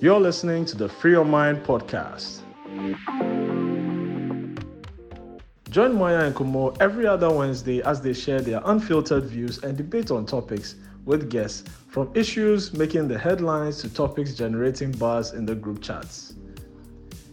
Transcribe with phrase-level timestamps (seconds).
[0.00, 2.42] You're listening to the Free Your Mind podcast.
[5.70, 10.12] Join Maya and Comoo every other Wednesday as they share their unfiltered views and debate
[10.12, 15.56] on topics with guests from issues making the headlines to topics generating buzz in the
[15.56, 16.34] group chats.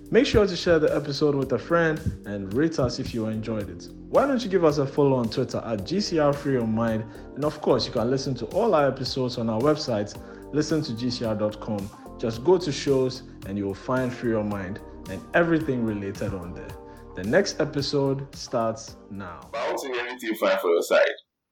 [0.10, 3.70] Make sure to share the episode with a friend and rate us if you enjoyed
[3.70, 3.90] it.
[4.10, 7.04] Why don't you give us a follow on Twitter at GCR Free Your Mind?
[7.36, 10.18] And of course, you can listen to all our episodes on our website,
[10.52, 12.05] listen to GCR.com.
[12.18, 14.80] Just go to shows and you will find Free Your Mind
[15.10, 16.68] and everything related on there.
[17.16, 19.50] The next episode starts now.
[19.54, 21.08] I want to hear anything fine for your side.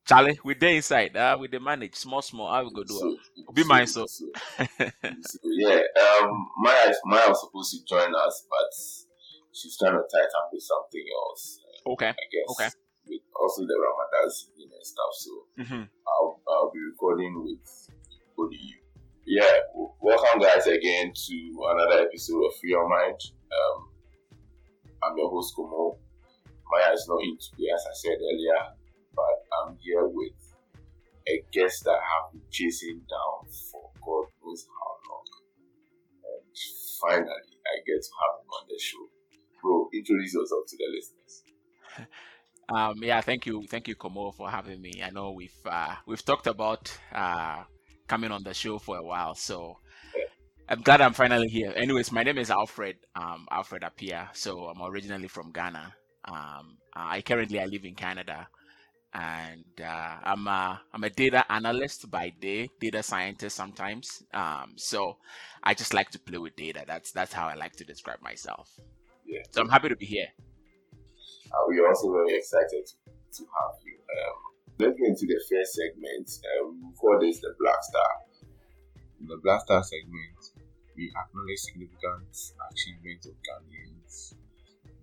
[0.06, 1.16] Charlie, we there inside.
[1.16, 2.52] Uh, we the manage small, small.
[2.52, 3.56] How we go do So, it?
[3.56, 4.06] Be mine, so.
[4.06, 4.26] so,
[4.58, 5.80] so, yeah,
[6.22, 10.50] um, Maya, is- Maya was supposed to join us, but she's trying to tie up
[10.52, 11.60] with something else.
[11.88, 12.10] okay.
[12.10, 12.52] I guess.
[12.52, 12.70] Okay.
[13.08, 15.14] With also the Ramadan season and stuff.
[15.14, 15.32] So
[15.64, 17.88] hmm I'll, I'll be recording with
[18.38, 18.76] only you.
[19.26, 19.48] Yeah,
[20.02, 23.16] welcome guys again to another episode of Free Your Mind.
[23.16, 23.88] Um,
[25.02, 25.96] I'm your host Comoo.
[26.70, 28.76] Maya is not in today, as I said earlier,
[29.16, 30.34] but I'm here with
[31.30, 35.26] a guest that I have been chasing down for God knows how long.
[36.28, 36.44] And
[37.02, 39.08] finally, I get to have him on the show.
[39.62, 41.44] Bro, introduce yourself to the listeners.
[42.68, 45.02] Um, yeah, thank you, thank you, Comoo, for having me.
[45.02, 47.64] I know we've uh, we've talked about uh,
[48.08, 49.78] coming on the show for a while, so
[50.70, 51.74] I'm glad I'm finally here.
[51.76, 54.30] Anyways, my name is Alfred, um, Alfred Apia.
[54.34, 55.94] So I'm originally from Ghana.
[56.26, 58.48] Um, I currently I live in Canada,
[59.14, 64.24] and uh, I'm a I'm a data analyst by day, data scientist sometimes.
[64.34, 65.18] Um, so
[65.64, 66.84] I just like to play with data.
[66.88, 68.70] That's that's how I like to describe myself.
[69.26, 69.42] Yeah.
[69.52, 70.28] So I'm happy to be here.
[71.52, 72.96] Uh, we are also very excited to,
[73.38, 73.94] to have you.
[73.94, 76.30] Um, let's get into the first segment.
[76.58, 78.12] Um, this the Black Star.
[79.20, 80.40] In the Black Star segment,
[80.96, 82.34] we acknowledge significant
[82.72, 84.36] achievements of Ghanaians,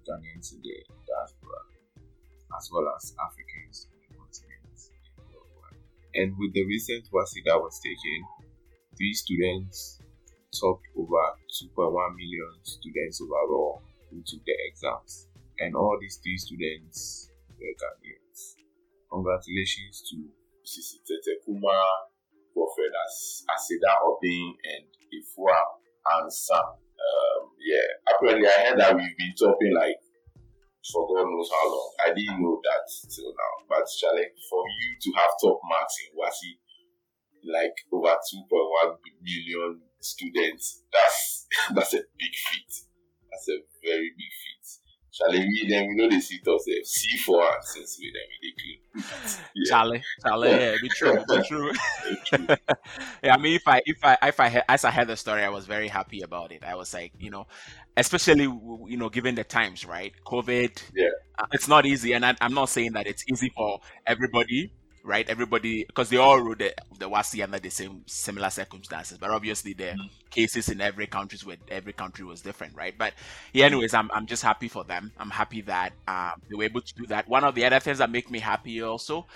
[0.06, 1.60] Ghanaians in the diaspora,
[2.56, 4.78] as well as Africans in the continent
[5.18, 5.80] and worldwide.
[6.14, 8.20] And with the recent WASSCE that was taken,
[8.96, 10.00] three students
[10.52, 15.28] topped over 2.1 million students overall who took the exams
[15.60, 18.19] and all these three students were Ghanaians.
[19.12, 20.16] Congratulations to
[20.62, 22.10] Sisi Tete Kumara,
[22.54, 25.58] Prophet As- Aseda Obin, and Ifua
[26.14, 26.62] and Sam.
[26.62, 29.98] Um, yeah, apparently I heard that we've been topping like
[30.92, 31.90] for God knows how long.
[32.06, 32.84] I didn't know that
[33.14, 33.54] till now.
[33.68, 36.56] But Charlie, for you to have top marks in WASSCE,
[37.52, 42.72] like over 2.1 million students, that's that's a big feat.
[43.30, 44.49] That's a very big feat.
[45.20, 48.22] Charlie, we then we know the seat of the C for us since we then
[48.30, 48.78] we dey clean.
[49.54, 49.64] Yeah.
[49.70, 51.72] Charlie, Charlie, yeah, be true, be true.
[53.22, 55.42] Yeah, I mean, if I, if I, if I, he- as I heard the story,
[55.44, 56.64] I was very happy about it.
[56.64, 57.46] I was like, you know,
[57.96, 60.12] especially, you know, given the times, right?
[60.26, 61.08] COVID, Yeah.
[61.38, 64.72] uh, it's not easy, and I, I'm not saying that it's easy for everybody,
[65.04, 65.28] right?
[65.28, 69.72] Everybody, because they all wrote the the WASSCE under the same similar circumstances, but obviously
[69.72, 69.94] the
[70.30, 72.96] cases in every country where every country was different, right?
[72.96, 73.14] But
[73.52, 75.12] yeah, anyways, I'm I'm just happy for them.
[75.18, 77.28] I'm happy that um, they were able to do that.
[77.28, 79.26] One of the other things that make me happy also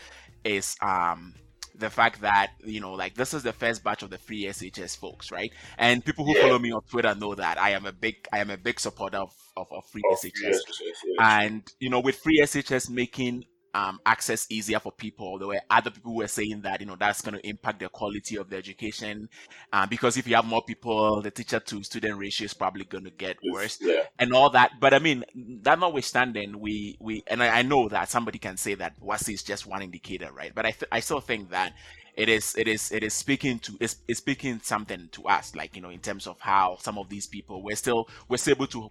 [0.45, 1.35] is um
[1.77, 4.97] the fact that you know like this is the first batch of the free SHS
[4.97, 5.51] folks, right?
[5.79, 6.43] And people who Yeah.
[6.43, 9.19] follow me on Twitter know that I am a big I am a big supporter
[9.19, 11.17] of of, of free Oh, SHS yes, yes, yes.
[11.19, 15.91] and you know with free SHS making um, access easier for people, there were other
[15.91, 18.57] people who were saying that you know that's going to impact the quality of the
[18.57, 19.29] education
[19.73, 23.05] uh, because if you have more people, the teacher to student ratio is probably going
[23.05, 24.03] to get worse Yeah.
[24.19, 24.73] and all that.
[24.81, 25.25] But I mean,
[25.63, 29.43] that notwithstanding, we we and I, I know that somebody can say that WASSCE is
[29.43, 30.53] just one indicator, right?
[30.55, 31.73] But I th- I still think that
[32.17, 35.75] it is it is it is speaking to it's, it's speaking something to us, like
[35.75, 38.69] you know, in terms of how some of these people we're still we're still able
[38.69, 38.91] to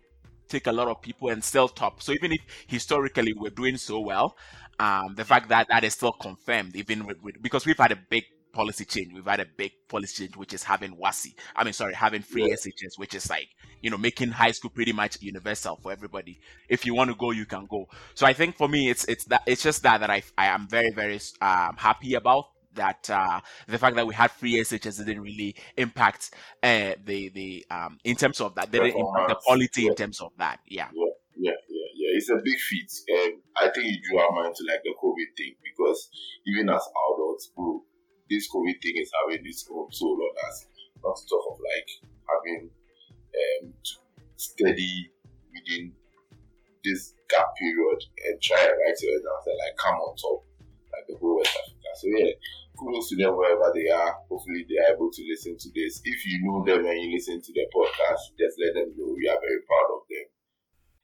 [0.54, 2.02] take a lot of people and still top.
[2.02, 4.38] So even if historically we're doing so well,
[4.80, 8.00] um, the fact that that is still confirmed, even with, with because we've had a
[8.10, 9.12] big policy change.
[9.14, 11.34] We've had a big policy change, which is having WASSCE.
[11.56, 12.54] I mean, sorry, having free Yeah.
[12.54, 13.50] SHS, which is like,
[13.82, 16.40] you know, making high school pretty much universal for everybody.
[16.70, 17.88] If you want to go, you can go.
[18.14, 20.68] So I think for me, it's, it's that, it's just that, that I, I am
[20.68, 25.22] very, very, um, happy about that, uh, the fact that we had free SHS didn't
[25.22, 26.32] really impact,
[26.62, 29.90] uh, the, the, um, in terms of that, didn't impact the quality yeah.
[29.90, 30.60] in terms of that.
[30.68, 30.90] Yeah.
[30.94, 31.06] Yeah,
[31.38, 32.18] yeah, yeah, yeah.
[32.18, 32.92] It's a big feat.
[33.08, 36.10] And I think you drew our mind to like the COVID thing because
[36.46, 36.82] even as
[37.14, 37.84] adults, bro,
[38.30, 40.66] this COVID thing is having its own toll on us.
[41.04, 41.90] Not to talk of like
[42.30, 43.94] having um to
[44.38, 45.12] steady
[45.52, 45.92] within
[46.84, 50.44] this gap period and try and write your exams and like come on top
[50.92, 51.90] like the whole West Africa.
[51.96, 52.34] So yeah,
[52.84, 54.16] kudos to them wherever they are.
[54.30, 56.02] Hopefully they are able to listen to this.
[56.04, 59.28] If you know them and you listen to their podcast, just let them know we
[59.28, 60.26] are very proud of them.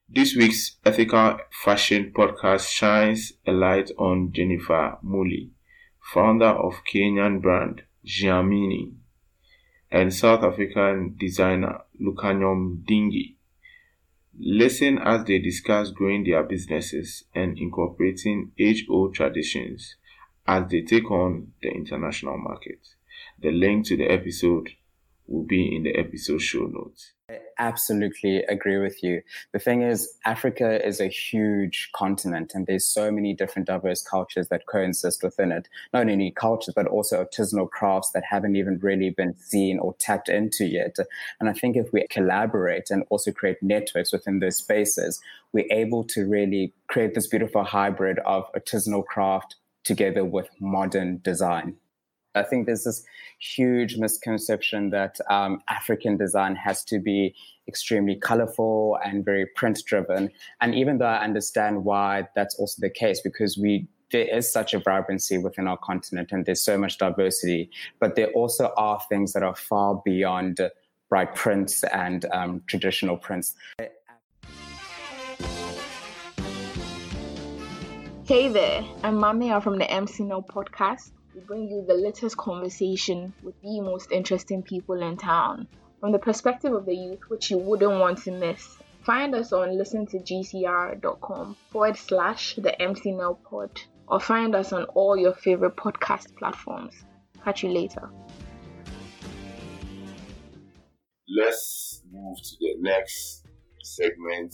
[0.09, 5.51] This week's Ethical Fashion podcast shines a light on Jennifer Muli,
[6.13, 8.93] founder of Kenyan brand Jiamini,
[9.91, 13.35] and South African designer Lukhanyo Mdingi.
[14.37, 19.95] Listen as they discuss growing their businesses and incorporating age-old traditions
[20.49, 22.79] as they take on the international market.
[23.39, 24.69] The link to the episode
[25.27, 27.11] will be in the episode show notes.
[27.29, 29.21] I absolutely agree with you.
[29.53, 34.47] The thing is, Africa is a huge continent and there's so many different diverse cultures
[34.47, 35.67] that coexist within it.
[35.93, 40.29] Not only cultures, but also artisanal crafts that haven't even really been seen or tapped
[40.29, 40.95] into yet.
[41.39, 45.21] And I think if we collaborate and also create networks within those spaces,
[45.53, 49.55] we're able to really create this beautiful hybrid of artisanal craft,
[49.89, 51.75] together with modern design.
[52.35, 53.03] I think there's this
[53.39, 57.33] huge misconception that um, African design has to be
[57.67, 60.29] extremely colorful and very print driven.
[60.61, 64.73] And even though I understand why that's also the case, because we there is such
[64.73, 67.69] a vibrancy within our continent and there's so much diversity,
[67.99, 70.59] but there also are things that are far beyond
[71.09, 73.55] bright prints and um, traditional prints.
[78.29, 81.09] Hey there, I'm Mamia from the MC Now podcast.
[81.33, 85.67] We bring you the latest conversation with the most interesting people in town
[85.99, 88.77] from the perspective of the youth, which you wouldn't want to miss.
[89.01, 95.17] Find us on listentogcr.com forward slash the MC Now pod or find us on all
[95.17, 96.93] your favorite podcast platforms.
[97.43, 98.11] Catch you later.
[101.35, 103.47] Let's move to the next
[103.81, 104.53] segment.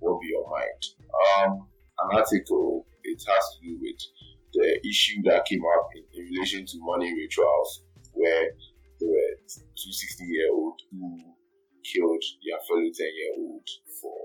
[0.00, 1.50] What be your mind?
[1.50, 1.66] Um,
[1.98, 4.00] an article it has to do with
[4.52, 7.82] the issue that came up in, in relation to money rituals,
[8.12, 8.50] where
[9.00, 11.36] there were two 16 year olds who
[11.84, 13.66] killed their fellow 10 year old
[14.02, 14.18] for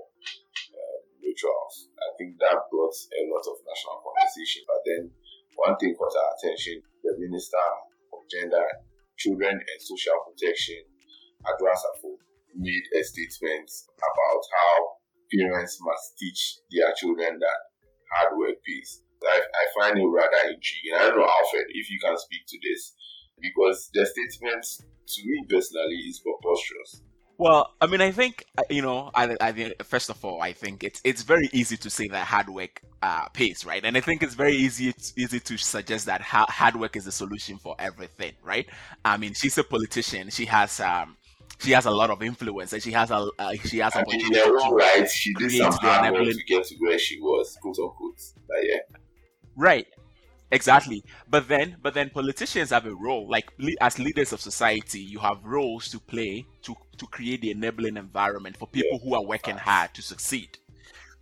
[0.72, 1.92] uh, rituals.
[2.00, 4.62] I think that brought a lot of national conversation.
[4.66, 5.02] But then
[5.54, 7.66] one thing caught our attention the Minister
[8.14, 8.66] of Gender,
[9.18, 10.86] Children and Social Protection,
[11.44, 12.14] Asafo,
[12.54, 13.68] made a statement
[13.98, 15.02] about how
[15.34, 17.60] parents must teach their children that
[18.14, 19.02] hard work pays.
[19.22, 20.94] I, I find it rather intriguing.
[20.96, 22.94] I don't know, Alfred, if you can speak to this,
[23.40, 24.64] because the statement
[25.06, 27.02] to me personally is preposterous.
[27.38, 29.10] Well, I mean, I think uh, you know.
[29.14, 32.26] I, I think first of all, I think it's it's very easy to say that
[32.26, 33.84] hard work uh, pays, right?
[33.84, 37.58] And I think it's very easy easy to suggest that hard work is the solution
[37.58, 38.68] for everything, right?
[39.04, 40.30] I mean, she's a politician.
[40.30, 41.16] She has um,
[41.58, 44.32] she has a lot of influence and she has a uh, she has a in
[44.32, 45.08] their own right.
[45.08, 48.20] She did some hard work to get to where she was quote unquote.
[48.48, 48.98] But yeah.
[49.56, 49.86] Right.
[50.50, 51.02] Exactly.
[51.28, 53.28] But then but then politicians have a role.
[53.28, 57.96] Like as leaders of society you have roles to play to to create the enabling
[57.96, 59.08] environment for people yeah.
[59.08, 60.58] who are working hard to succeed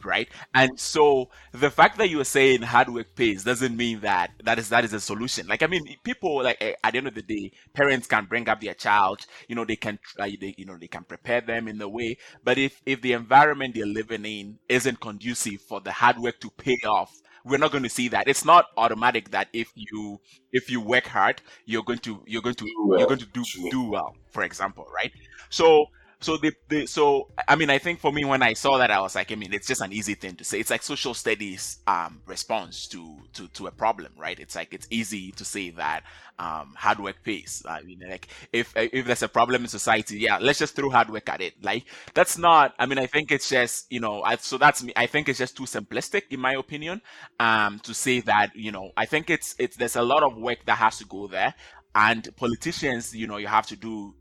[0.04, 0.28] right?
[0.54, 4.58] And so the fact that you are saying hard work pays doesn't mean that that
[4.58, 5.46] is that is a solution.
[5.46, 8.48] Like I mean, people like eh, at the end of the day, parents can bring
[8.48, 9.26] up their child.
[9.48, 12.16] You know, they can uh, they you know they can prepare them in the way.
[12.44, 16.50] But if if the environment they're living in isn't conducive for the hard work to
[16.50, 17.12] pay off,
[17.44, 20.20] we're not going to see that it's not automatic that if you
[20.52, 23.42] if you work hard you're going to you're going to well, you're going to do
[23.70, 25.12] do well for example right
[25.48, 25.86] so
[26.22, 29.00] so the, the so I mean I think for me when I saw that I
[29.00, 30.60] was like I mean it's just an easy thing to say.
[30.60, 34.38] It's like social studies um response to to to a problem right?
[34.38, 36.02] It's like it's easy to say that
[36.38, 37.62] um hard work pays.
[37.66, 41.08] I mean like if if there's a problem in society yeah let's just throw hard
[41.08, 41.54] work at it.
[41.62, 44.92] Like that's not I mean I think it's just you know I, so that's me.
[44.96, 47.00] I think it's just too simplistic in my opinion
[47.38, 50.66] um to say that you know I think it's it's there's a lot of work
[50.66, 51.54] that has to go there.
[51.94, 54.14] And politicians you know you have to do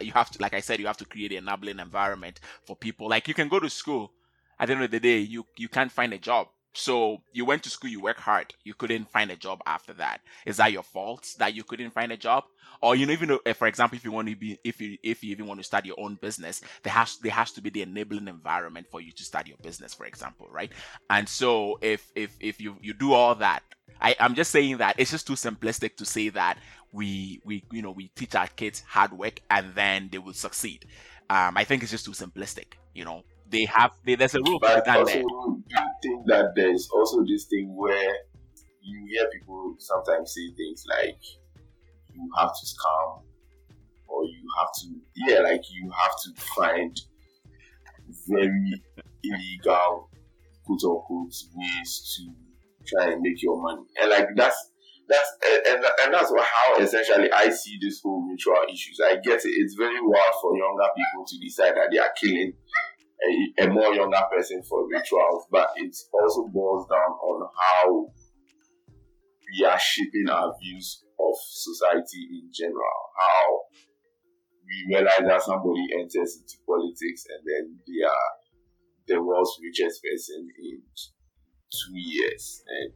[0.00, 3.08] you have to like i said you have to create an enabling environment for people.
[3.08, 4.12] Like you can go to school.
[4.58, 6.48] At the end of the day you you can't find a job.
[6.72, 8.54] So you went to school you work hard.
[8.64, 10.20] You couldn't find a job after that.
[10.44, 12.44] Is that your fault that you couldn't find a job?
[12.82, 14.98] Or you know even though, eh, for example if you want to be if you
[15.02, 17.70] if you even want to start your own business there has there has to be
[17.70, 20.72] the enabling environment for you to start your business for example right?
[21.10, 23.62] And so if if if you you do all that
[24.00, 26.58] I, I'm just saying that it's just too simplistic to say that
[26.92, 30.86] we we you know we teach our kids hard work and then they will succeed.
[31.28, 32.74] Um, I think it's just too simplistic.
[32.94, 34.58] You know, they have they, there's a rule.
[34.60, 35.22] But also, there.
[35.76, 38.14] I think that there's also this thing where
[38.82, 41.18] you hear people sometimes say things like
[42.14, 43.22] you have to scam
[44.08, 44.88] or you have to
[45.26, 46.96] yeah like you have to find
[48.28, 48.82] very
[49.24, 50.08] illegal
[50.64, 52.32] quote unquote ways to
[52.86, 54.70] try and make your money and like that's
[55.08, 55.30] that's
[55.68, 59.00] and, and that's how essentially I see this whole ritual issues.
[59.04, 59.54] I get it.
[59.54, 62.52] It's very wild for younger people to decide that they are killing
[63.22, 68.12] a, a more younger person for rituals, but it also boils down on how
[69.46, 72.98] we are shaping our views of society in general.
[73.16, 73.60] How
[74.66, 78.30] we realize that somebody enters into politics and then they are
[79.06, 80.82] the world's richest person in
[81.70, 82.92] two years and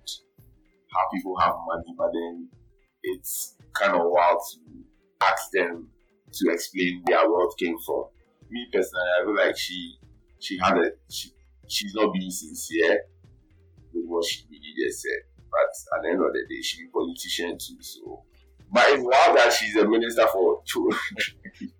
[0.93, 2.49] how people have money, but then
[3.03, 4.59] it's kind of wild to
[5.27, 5.89] ask them
[6.33, 8.05] to explain where wealth came from.
[8.51, 9.95] Me personally, I feel like she
[10.41, 11.31] she had a she
[11.69, 13.01] she's not being sincere
[13.93, 15.23] with what she really just said.
[15.51, 17.81] But at the end of the day, she's a politician too.
[17.81, 18.25] So,
[18.73, 20.99] but it's wild that she's a minister for children,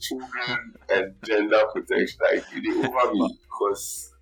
[0.00, 2.18] children and gender protection.
[2.22, 4.12] Like, they over me because.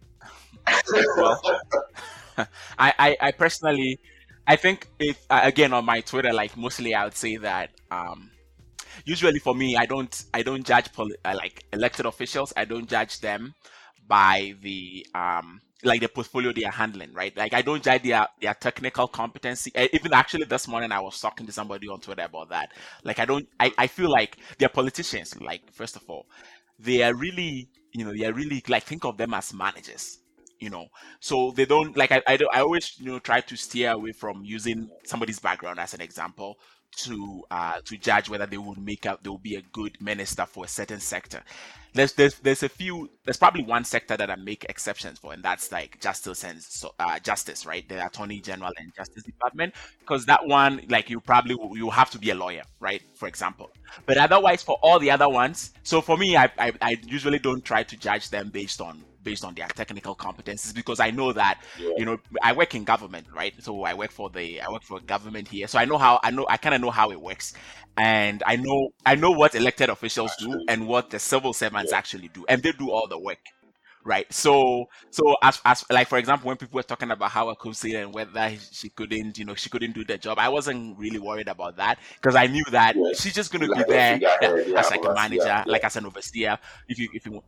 [2.78, 3.98] I, I, I personally,
[4.46, 8.30] I think if uh, again on my Twitter, like mostly I would say that um,
[9.04, 12.52] usually for me, I don't I don't judge poli- uh, like elected officials.
[12.56, 13.54] I don't judge them
[14.06, 17.36] by the um like the portfolio they are handling, right?
[17.36, 19.72] Like I don't judge their their technical competency.
[19.76, 22.72] Uh, even actually this morning I was talking to somebody on Twitter about that.
[23.04, 26.26] Like I don't I, I feel like they're politicians, like first of all.
[26.78, 30.18] They are really you know, they are really like think of them as managers
[30.60, 30.86] you know
[31.20, 34.44] so they don't like I, I, I always you know try to steer away from
[34.44, 36.58] using somebody's background as an example
[36.96, 40.46] to uh to judge whether they would make up they will be a good minister
[40.46, 41.42] for a certain sector.
[41.94, 45.42] There's there's there's a few there's probably one sector that i make exceptions for and
[45.42, 47.88] that's like justice and so, uh, justice right?
[47.88, 52.18] The attorney general and justice department because that one like you probably you have to
[52.18, 53.02] be a lawyer right?
[53.14, 53.70] For example.
[54.06, 57.64] But otherwise for all the other ones so for me i i, I usually don't
[57.64, 61.60] try to judge them based on based on their technical competencies because I know that
[61.78, 61.90] yeah.
[61.98, 63.52] you know I work in government, right?
[63.58, 66.30] So I work for the I work for government here, so I know how I
[66.30, 67.52] know I kind of know how it works,
[67.98, 71.98] and I know I know what elected officials do and what the civil servants yeah.
[71.98, 73.38] actually do, and they do all the work
[74.04, 74.32] right?
[74.32, 78.14] So, so as, as like for example, when people were talking about how Akosua and
[78.14, 81.76] whether she couldn't, you know, she couldn't do the job, I wasn't really worried about
[81.76, 83.20] that because I knew that yes.
[83.20, 85.64] she's just going to be there yeah, as like a manager, yeah.
[85.66, 86.56] like as an overseer.
[86.88, 87.42] If you, if you,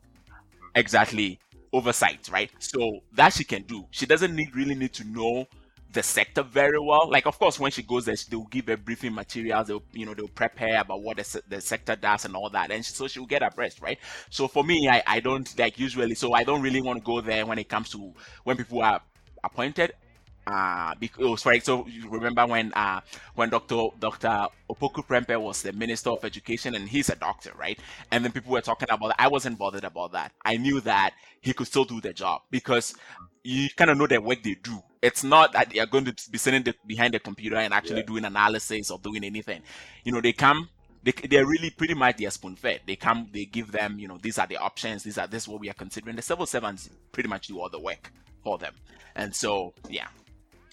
[0.75, 1.41] exactly
[1.73, 2.51] oversight, right?
[2.59, 3.87] So that she can do.
[3.91, 5.47] She doesn't need really need to know
[5.93, 7.11] the sector very well.
[7.11, 9.69] Like, of course, when she goes there, they'll give her briefing materials.
[9.69, 12.71] They'll, you know, they'll prep her about what the, the sector does and all that,
[12.71, 13.99] and she, so she'll get abreast, right?
[14.31, 16.15] So for me, I, I don't like usually.
[16.15, 18.13] So I don't really want to go there when it comes to
[18.45, 19.01] when people are
[19.43, 19.93] appointed
[20.51, 23.01] uh because right, so you remember when uh
[23.35, 27.79] when dr dr opoku prempeh was the minister of education and he's a doctor right
[28.11, 31.13] and then people were talking about that i wasn't bothered about that i knew that
[31.41, 32.95] he could still do the job because
[33.43, 36.31] you kind of know the work they do it's not that they are going to
[36.31, 38.07] be sitting the, behind the computer and actually yeah.
[38.07, 39.63] doing analysis or doing anything
[40.05, 40.69] you know they come
[41.03, 42.81] they, they're really pretty much they're spoon fed.
[42.87, 45.49] They come, they give them, you know, these are the options, these are this is
[45.49, 46.17] what we are considering.
[46.17, 48.75] The civil servants pretty much do all the work for them.
[49.15, 50.09] And so, yeah,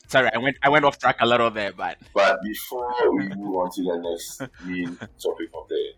[0.07, 3.55] Sorry, I went I went off track a little there, but but before we move
[3.57, 5.93] on to the next main topic of the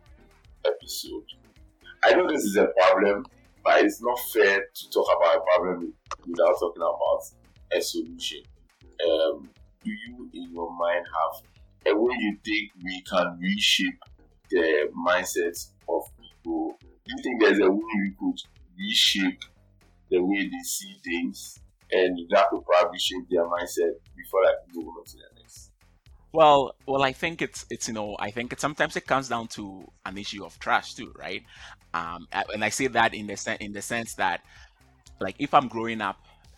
[0.65, 1.25] episode,
[2.03, 3.25] I know this is a problem,
[3.63, 5.93] but it's not fair to talk about a problem
[6.25, 7.21] without talking about
[7.71, 8.41] a solution.
[9.07, 9.47] Um,
[9.83, 13.99] do you, in your mind, have a way you think we can reshape
[14.49, 16.75] the mindset of people?
[16.81, 18.41] Do you think there's a way we could
[18.75, 19.43] reshape
[20.09, 21.59] the way they see things
[21.91, 25.71] and that will probably shape their mindset before I can move on to the next.
[26.31, 29.47] Well, well, I think it's it's you know I think it sometimes it comes down
[29.49, 31.43] to an issue of trust too, right?
[31.93, 34.41] Um, and I say that in the sen- in the sense that
[35.19, 36.17] like if I'm growing up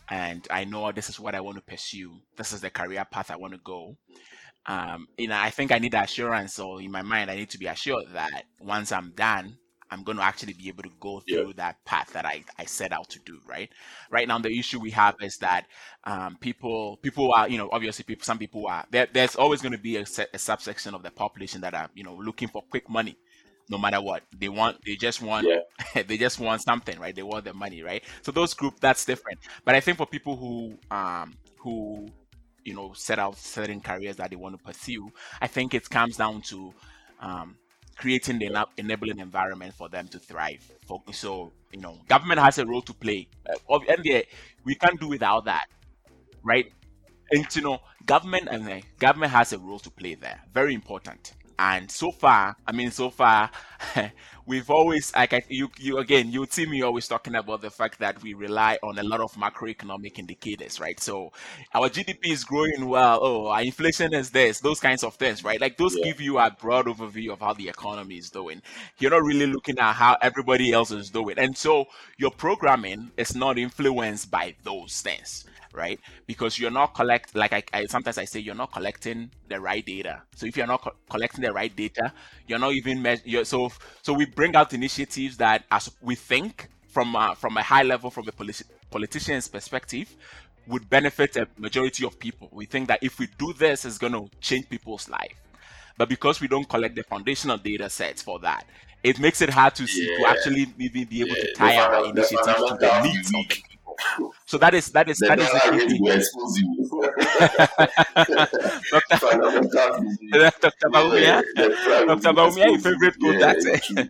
[0.10, 3.32] and I know this is what I want to pursue, this is the career path
[3.32, 3.96] I want to go.
[4.66, 7.58] Um, you know, I think I need assurance, or in my mind, I need to
[7.58, 9.58] be assured that once I'm done,
[9.92, 11.54] I'm going to actually be able to go through yeah.
[11.58, 13.70] that path that I, I set out to do, right?
[14.10, 15.66] Right now, the issue we have is that
[16.06, 19.74] um, people people are, you know, obviously people, some people are, there, there's always going
[19.74, 22.90] to be a, a subsection of the population that are, you know, looking for quick
[22.90, 23.18] money
[23.70, 26.02] no matter what they want they just want yeah.
[26.08, 29.40] they just want something right they want the money right so those group that's different
[29.64, 32.08] but i think for people who um who
[32.66, 35.10] you know set out certain careers that they want to pursue
[35.42, 36.74] i think it comes down to
[37.22, 37.56] um
[37.98, 40.70] creating the enabling environment for them to thrive.
[41.12, 43.28] So, you know, government has a role to play.
[43.70, 44.04] Uh, and
[44.66, 45.68] we can't do without that,
[46.44, 46.72] right?
[47.32, 50.42] And you know, government and uh, government has a role to play there.
[50.54, 51.34] Very important.
[51.60, 53.50] And so far, I mean, so far,
[54.46, 58.00] we've always like I, you you again you see me always talking about the fact
[58.00, 61.00] that we rely on a lot of macroeconomic indicators, right?
[61.00, 61.32] So
[61.74, 63.20] our GDP is growing well.
[63.22, 65.62] Oh, our inflation is this, those kinds of things, right?
[65.62, 66.06] Like those yeah.
[66.06, 68.62] give you a broad overview of how the economy is doing.
[69.00, 71.86] You're not really looking at how everybody else is doing, and so
[72.18, 76.00] your programming is not influenced by those things right?
[76.28, 79.86] Because you're not collect like I, I, sometimes I say you're not collecting the right
[79.86, 80.24] data.
[80.36, 82.14] So if you're not co- collecting the right data,
[82.48, 87.16] you're not even me- so so we bring out initiatives that as we think from
[87.16, 90.16] uh, from a high level from a politi- politician's perspective
[90.68, 92.50] would benefit a majority of people.
[92.52, 95.36] We think that if we do this, it's going to change people's life.
[95.98, 98.66] But because we don't collect the foundational data sets for that,
[99.04, 100.18] it makes it hard to see yeah.
[100.18, 101.44] to actually maybe be able yeah.
[101.44, 103.64] to tie our initiatives to the needs of the
[104.46, 105.62] so that is that is that is the.
[110.62, 110.90] Dr.
[110.90, 111.42] Bawumia,
[112.08, 112.34] Dr.
[112.34, 114.10] Bawumia, your favorite quote.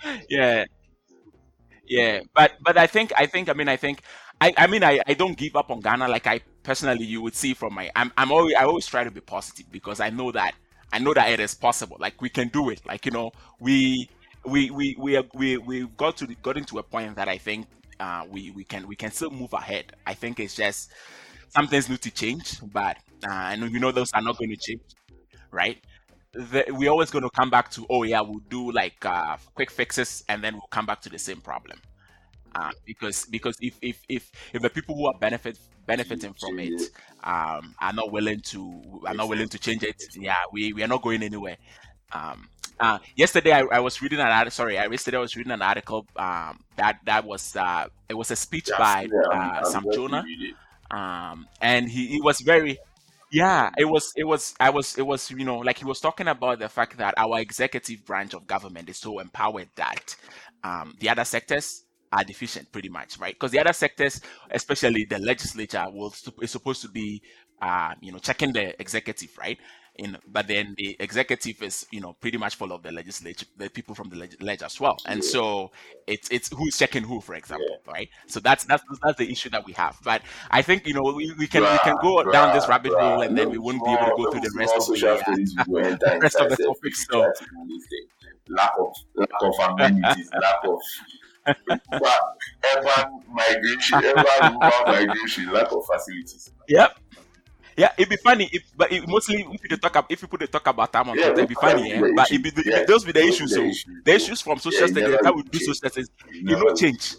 [0.28, 0.64] yeah,
[1.86, 4.02] yeah, but but I think I think I mean I think
[4.40, 7.34] I I mean I I don't give up on Ghana like I personally you would
[7.34, 10.32] see from my I'm I'm always I always try to be positive because I know
[10.32, 10.54] that
[10.92, 11.96] I know that it is possible.
[11.98, 12.80] Like we can do it.
[12.86, 14.08] Like you know we
[14.44, 17.66] we we we we we got to got into a point that I think
[18.02, 19.92] uh, we we can we can still move ahead.
[20.06, 20.90] I think it's just
[21.50, 24.56] some things need to change, but uh, and we know those are not going to
[24.56, 24.82] change,
[25.52, 25.78] right?
[26.34, 29.70] The, we're always going to come back to oh yeah we'll do like uh, quick
[29.70, 31.78] fixes and then we'll come back to the same problem
[32.54, 36.80] uh, because because if, if if if the people who are benefit benefiting from it
[37.24, 40.88] um, are not willing to are not willing to change it yeah we, we are
[40.88, 41.58] not going anywhere
[42.12, 42.48] um,
[42.82, 44.50] uh, yesterday I, I, was reading an article.
[44.50, 48.30] Sorry, I, yesterday I was reading an article um, that that was uh, it was
[48.32, 50.24] a speech by uh, Sam Jonah,
[50.90, 52.78] um, and he, he was very
[53.30, 56.28] yeah it was it was i was it was you know like he was talking
[56.28, 60.14] about the fact that our executive branch of government is so empowered that
[60.64, 63.34] um, the other sectors are deficient pretty much right?
[63.34, 64.20] Because the other sectors
[64.50, 67.22] especially the legislature will is supposed to be
[67.62, 69.58] uh, you know checking the executive right
[69.96, 73.68] in but then the executive is you know pretty much full of the legislature the
[73.68, 74.96] people from the legislature as well.
[75.06, 75.70] And so
[76.06, 77.92] it's it's who's checking who for example yeah.
[77.92, 78.08] right?
[78.26, 79.98] So that's that's that's the issue that we have.
[80.02, 83.22] But i think you know we, we can we can go down this rabbit hole
[83.22, 86.36] and then we won't be able to go through the rest of the, uh, rest
[86.36, 87.30] of the topics so.
[88.48, 90.80] lack of lack of amenities lack of
[92.76, 96.50] urban migration urban migration lack of facilities.
[96.68, 96.98] Yep
[97.76, 100.66] yeah, it'd be funny if, but it, mostly if you talk about if people talk
[100.66, 101.92] about time on yeah, it'd be funny.
[101.92, 102.00] Eh?
[102.14, 102.84] But it be the, yeah.
[102.84, 103.54] those be the issues.
[103.54, 103.62] So
[104.04, 107.16] the issues from social yeah, studies, how we do social studies, you know, change.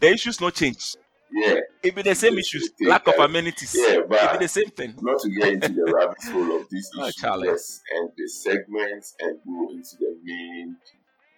[0.00, 0.96] The issues no change.
[1.32, 2.70] Yeah, it be the same issues.
[2.80, 3.74] Lack of amenities.
[3.76, 4.94] Yeah, but it be the same thing.
[5.00, 9.38] Not to get into the rabbit hole of these oh, issues and the segments and
[9.46, 10.76] go into the main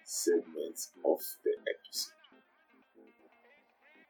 [0.03, 2.11] segments of the episode.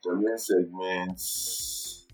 [0.04, 2.05] The main segments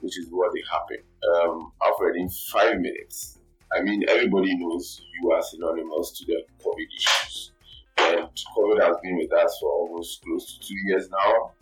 [0.00, 0.98] which is what they happen.
[1.34, 3.38] Um, Alfred, in five minutes,
[3.76, 7.52] I mean, everybody knows you are synonymous to the COVID issues.
[7.98, 11.52] And COVID has been with us for almost close to two years now.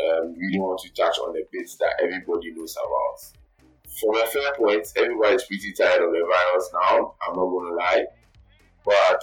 [0.00, 3.66] Um, we don't want to touch on the bits that everybody knows about.
[4.00, 7.14] From a fair point, everybody is pretty tired of the virus now.
[7.26, 8.04] I'm not going to lie.
[8.84, 9.22] But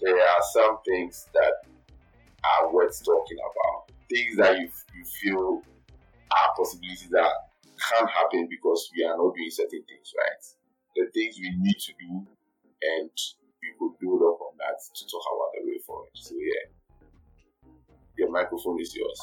[0.00, 1.52] there are some things that
[2.44, 3.90] are worth talking about.
[4.10, 5.62] Things that you, you feel
[6.30, 7.32] are possibilities that
[7.90, 10.42] can't happen because we are not doing certain things right.
[10.96, 12.26] The things we need to do,
[12.82, 13.10] and
[13.62, 16.10] we could build up on that to talk about the way forward.
[16.14, 16.70] So yeah,
[18.16, 19.20] your microphone is yours.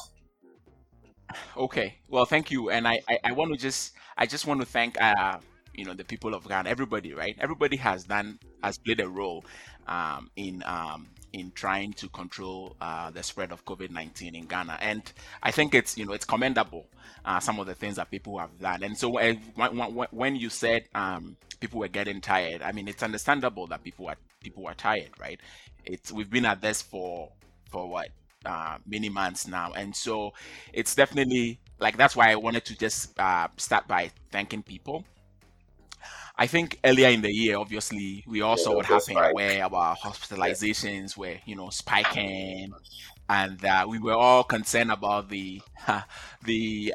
[1.56, 4.66] Okay, well, thank you, and I, I, I want to just I just want to
[4.66, 5.38] thank uh
[5.74, 7.36] you know the people of Ghana, everybody, right?
[7.40, 9.44] Everybody has done has played a role
[9.86, 14.78] um, in um, in trying to control uh, the spread of COVID-19 in Ghana.
[14.80, 15.10] And
[15.42, 16.86] I think it's you know it's commendable
[17.24, 18.82] uh, some of the things that people have done.
[18.82, 19.36] And so when,
[20.10, 24.16] when you said um, people were getting tired, I mean it's understandable that people are
[24.40, 25.40] people are tired, right?
[25.84, 27.30] It's we've been at this for
[27.70, 28.08] for what
[28.44, 30.32] uh, many months now, and so
[30.72, 35.04] it's definitely like that's why I wanted to just uh, start by thanking people
[36.42, 39.32] I think earlier in the year, obviously, we all yeah, saw what happened spike.
[39.32, 42.72] where our hospitalizations were, you know, spiking,
[43.28, 45.62] and uh, we were all concerned about the
[46.44, 46.92] the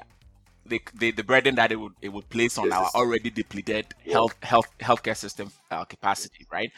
[0.65, 4.35] the, the, the burden that it would it would place on our already depleted health
[4.43, 6.71] health healthcare system uh, capacity, right?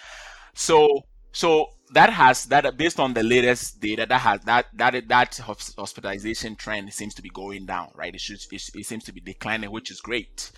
[0.53, 5.37] So so that has that based on the latest data that has that that that
[5.39, 8.13] hospitalization trend seems to be going down, right?
[8.13, 10.51] It should it, it seems to be declining, which is great.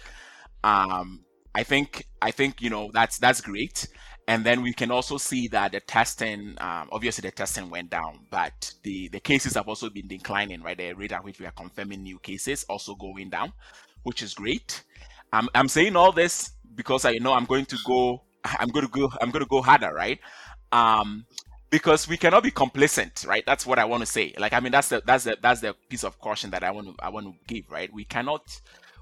[0.62, 1.22] Um,
[1.54, 3.88] I think I think you know that's that's great.
[4.28, 8.20] and then we can also see that the testing, um, obviously the testing went down,
[8.30, 10.78] but the, the cases have also been declining, right?
[10.78, 13.52] The rate at which we are confirming new cases also going down,
[14.04, 14.84] which is great.
[15.34, 18.92] I'm, I'm saying all this because I know I'm going to go, I'm going to
[18.92, 20.20] go, I'm going to go harder, right?
[20.72, 21.26] Um,
[21.70, 23.44] because we cannot be complacent, right?
[23.46, 24.34] That's what I want to say.
[24.38, 26.88] Like, I mean, that's the that's the that's the piece of caution that I want
[26.88, 27.92] to I want to give, right?
[27.94, 28.44] We cannot,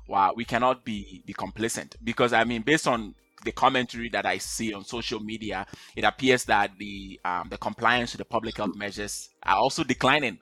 [0.09, 1.95] well, we cannot be be complacent.
[2.03, 3.13] Because I mean, based on
[3.45, 8.11] the commentary that I see on social media, it appears that the um, the compliance
[8.11, 10.39] to the public health measures are also declining.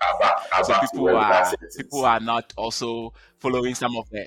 [0.63, 4.25] so people are people are not also following some of the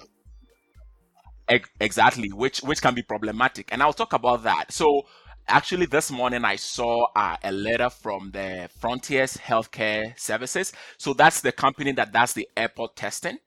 [1.80, 4.66] exactly which which can be problematic, and I'll talk about that.
[4.70, 5.06] So
[5.48, 10.72] actually this morning i saw uh, a letter from the frontiers healthcare services.
[10.98, 13.38] So that's the company that does the airport testing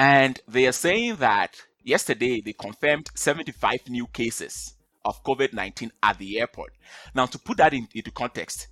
[0.00, 6.40] and they are saying that yesterday they confirmed 75 new cases of covid-19 at the
[6.40, 6.72] airport.
[7.14, 8.68] Now to put that in, into context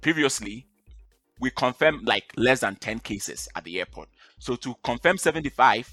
[0.00, 0.66] previously
[1.38, 4.08] we confirmed like less than 10 cases at the airport.
[4.40, 5.88] So to confirm 75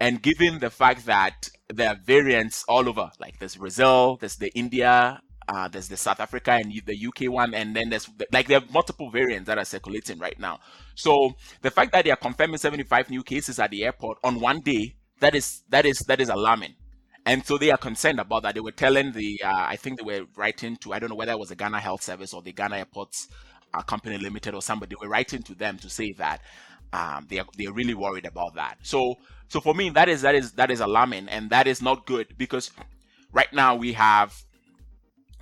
[0.00, 4.52] and given the fact that there are variants all over like there's brazil there's the
[4.54, 8.58] india uh, there's the South Africa and the UK one, and then there's like there
[8.58, 10.60] are multiple variants that are circulating right now.
[10.94, 14.60] So the fact that they are confirming 75 new cases at the airport on one
[14.60, 16.74] day, that is that is that is alarming.
[17.26, 18.54] And so they are concerned about that.
[18.54, 21.32] They were telling the, uh, I think they were writing to, I don't know whether
[21.32, 23.28] it was the Ghana Health Service or the Ghana Airports
[23.72, 24.90] uh, Company Limited or somebody.
[24.94, 26.42] They were writing to them to say that
[26.92, 28.76] um, they are they're really worried about that.
[28.82, 29.16] So
[29.48, 32.34] so for me, that is that is that is alarming, and that is not good
[32.38, 32.70] because
[33.32, 34.34] right now we have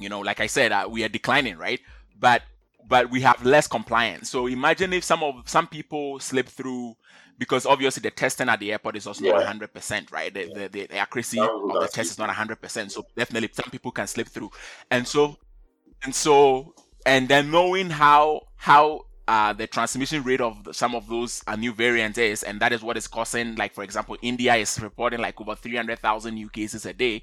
[0.03, 1.81] you know like i said uh, we are declining right?
[2.19, 2.43] But
[2.89, 4.29] but we have less compliance.
[4.29, 6.95] So imagine if some of some people slip through
[7.39, 9.33] because obviously the testing at the airport is also yeah.
[9.33, 10.33] not 100% right?
[10.33, 14.07] The, the, the accuracy of the test is not 100% so definitely some people can
[14.07, 14.51] slip through.
[14.91, 15.39] And so
[16.05, 16.75] and so
[17.07, 21.73] and then knowing how how uh, the transmission rate of some of those uh, new
[21.73, 25.41] variants is, and that is what is causing, like for example, India is reporting like
[25.41, 27.23] over 300,000 new cases a day.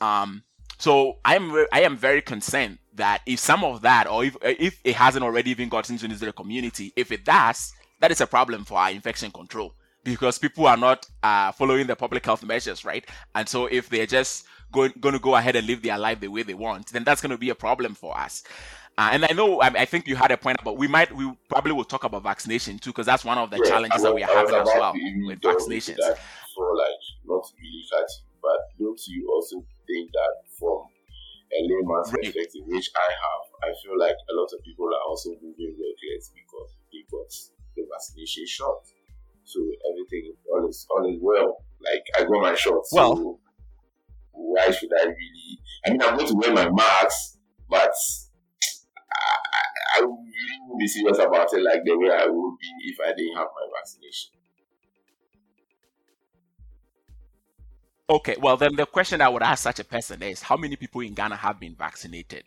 [0.00, 0.42] Um,
[0.78, 4.80] so I am I am very concerned that if some of that, or if if
[4.84, 8.64] it hasn't already even gotten into the community, if it does, that is a problem
[8.64, 13.04] for our infection control because people are not uh, following the public health measures, right?
[13.34, 16.28] And so if they're just going going to go ahead and live their life the
[16.28, 18.44] way they want, then that's going to be a problem for us.
[18.96, 21.32] Uh, and I know, I, I, think you had a point about we might, we
[21.48, 24.24] probably will talk about vaccination too, because that's one of the yeah, challenges that we
[24.24, 25.98] are having as well with vaccinations.
[26.56, 28.10] For like not really catch,
[28.42, 30.84] but don't you also think that from
[31.48, 32.28] a layman's right.
[32.28, 36.30] perspective, which I have, I feel like a lot of people are also moving reckless
[36.36, 37.32] because they got
[37.74, 38.84] the vaccination shot.
[39.48, 41.64] So everything all is all is well.
[41.80, 42.84] Like I got my shot.
[42.84, 43.40] So well,
[44.32, 45.50] why should I really?
[45.86, 47.96] I mean, I'm going to wear my mask, but
[48.60, 49.24] I,
[49.56, 49.62] I,
[49.96, 53.16] I really would be serious about it like the way I would be if I
[53.16, 54.37] didn't have my vaccination.
[58.10, 61.02] Okay, well then the question I would ask such a person is how many people
[61.02, 62.44] in Ghana have been vaccinated,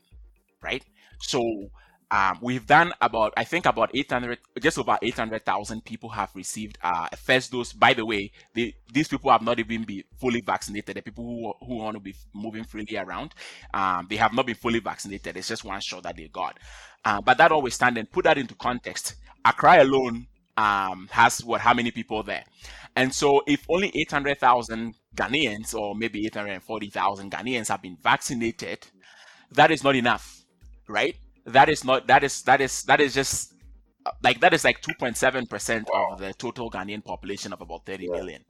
[0.63, 0.83] right?
[1.19, 1.69] So
[2.09, 7.07] um, we've done about I think about 800, just over 800,000 people have received uh,
[7.11, 7.73] a first dose.
[7.73, 10.97] By the way, these people have not even been fully vaccinated.
[10.97, 13.35] The people who who want to be moving freely around,
[13.73, 15.37] um, they have not been fully vaccinated.
[15.37, 16.57] It's just one shot that they got.
[17.05, 19.15] Uh, but that always and put that into context.
[19.45, 22.43] Accra alone um, has what how many people there?
[22.95, 28.87] And so if only 800,000 Ghanaians or maybe 840,000 Ghanaians have been vaccinated,
[29.51, 30.43] that is not enough,
[30.87, 31.15] right?
[31.45, 33.53] That is not that is that is that is just
[34.23, 38.43] like that is like 2.7% of the total Ghanaian population of about 30 million.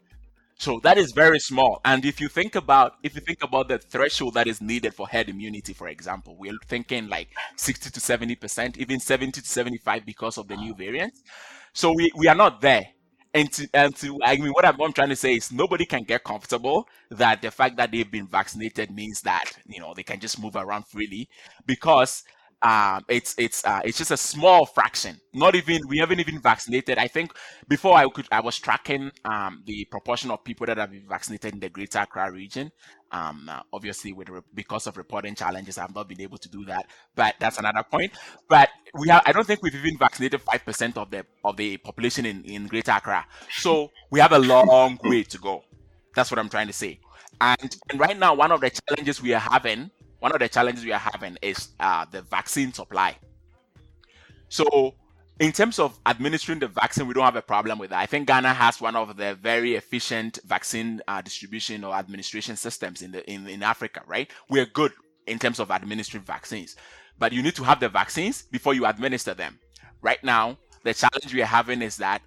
[0.58, 1.82] So that is very small.
[1.86, 5.08] And if you think about if you think about the threshold that is needed for
[5.08, 10.06] herd immunity, for example, we're thinking like 60 to 70 percent, even 70 to 75
[10.06, 11.24] because of the new variants.
[11.74, 12.88] So we, we are not there.
[13.34, 15.86] And to, and to, I mean, what I'm, what I'm trying to say is nobody
[15.86, 20.04] can get comfortable that the fact that they've been vaccinated means that, you know, they
[20.04, 21.30] can just move around freely
[21.66, 22.24] because
[22.62, 25.20] um, it's it's uh, it's just a small fraction.
[25.34, 26.98] Not even we haven't even vaccinated.
[26.98, 27.34] I think
[27.68, 31.54] before I could I was tracking um, the proportion of people that have been vaccinated
[31.54, 32.72] in the Greater Accra region.
[33.12, 36.86] Um, uh, obviously, with because of reporting challenges, I've not been able to do that.
[37.16, 38.14] But that's another point.
[38.48, 41.78] But we have I don't think we've even vaccinated five percent of the of the
[41.78, 43.26] population in in Greater Accra.
[43.58, 45.64] So we have a long way to go.
[46.16, 47.00] That's what I'm trying to say.
[47.40, 49.90] And, and right now, one of the challenges we are having
[50.22, 53.18] one of the challenges we are having is uh, the vaccine supply.
[54.50, 54.94] So,
[55.40, 58.00] in terms of administering the vaccine, we don't have a problem with that.
[58.00, 63.02] I think Ghana has one of the very efficient vaccine uh, distribution or administration systems
[63.02, 64.30] in the in, in Africa, right?
[64.48, 64.92] We're good
[65.26, 66.76] in terms of administering vaccines.
[67.18, 69.58] But you need to have the vaccines before you administer them.
[70.04, 72.22] Right now, the challenge we are having is that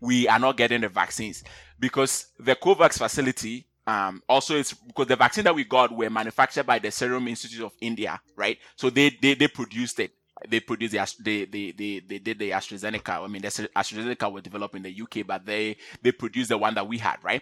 [0.00, 1.44] we are not getting the vaccines
[1.78, 6.64] because the COVAX facility um, also it's because the vaccine that we got were manufactured
[6.64, 8.58] by the Serum Institute of India, right?
[8.76, 10.12] So they they, they produced it.
[10.46, 10.92] They produced
[11.24, 13.24] the they, they they did the AstraZeneca.
[13.24, 16.74] I mean, the AstraZeneca was developed in the UK, but they they produced the one
[16.74, 17.40] that we had, right?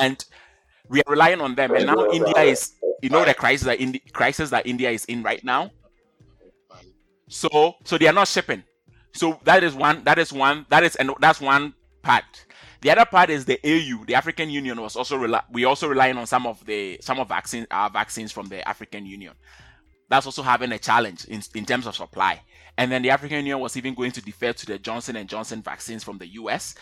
[0.00, 0.24] And
[0.88, 1.74] we are relying on them.
[1.74, 5.22] And now India is, you know, the crisis that Indi- crisis that India is in
[5.22, 5.70] right now.
[7.28, 8.64] So so they are not shipping.
[9.12, 10.04] So that is one.
[10.04, 10.64] That is one.
[10.70, 12.45] That is and that's one part.
[12.80, 16.16] The other part is the AU, the African Union was also rely, we also relying
[16.16, 19.34] on some of the some of vaccines our vaccines from the African Union.
[20.08, 22.42] That's also having a challenge in, in terms of supply.
[22.78, 25.62] And then the African Union was even going to defer to the Johnson and Johnson
[25.62, 26.74] vaccines from the US,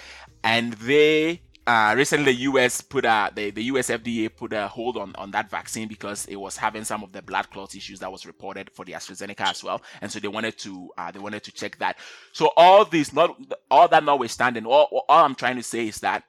[0.42, 5.14] and they uh, recently US put a the, the US FDA put a hold on,
[5.16, 8.26] on that vaccine because it was having some of the blood clot issues that was
[8.26, 11.52] reported for the AstraZeneca as well, and so they wanted to uh, they wanted to
[11.52, 11.96] check that.
[12.32, 13.36] So all this not
[13.70, 16.24] all that notwithstanding, all, all I'm trying to say is that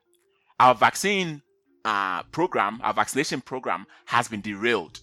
[0.60, 1.42] our vaccine
[1.84, 5.02] uh, program, our vaccination program, has been derailed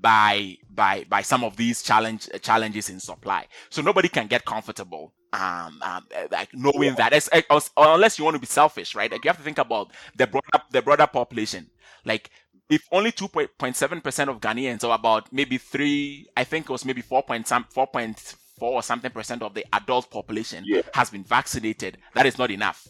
[0.00, 3.46] by by by some of these challenge challenges in supply.
[3.70, 7.42] So nobody can get comfortable um, um eh, like knowing that it's, eh,
[7.76, 9.10] unless you want to be selfish, right?
[9.12, 11.70] Like you have to think about the broader the broader population.
[12.04, 12.30] Like
[12.68, 17.02] if only 2.7 percent of Ghanaians, or about maybe three, I think it was maybe
[17.02, 20.82] 4 point some 4.4 or something percent of the adult population Yeah.
[20.94, 22.88] has been vaccinated, that is not enough.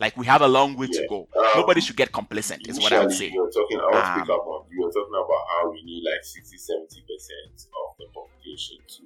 [0.00, 1.28] Like we have a long way to go.
[1.36, 3.28] Um, Nobody should get complacent, is what I would say.
[3.28, 5.70] You were talking, I want to pick Um, up on, you were talking about how
[5.70, 9.02] we need like 60 70% of the population to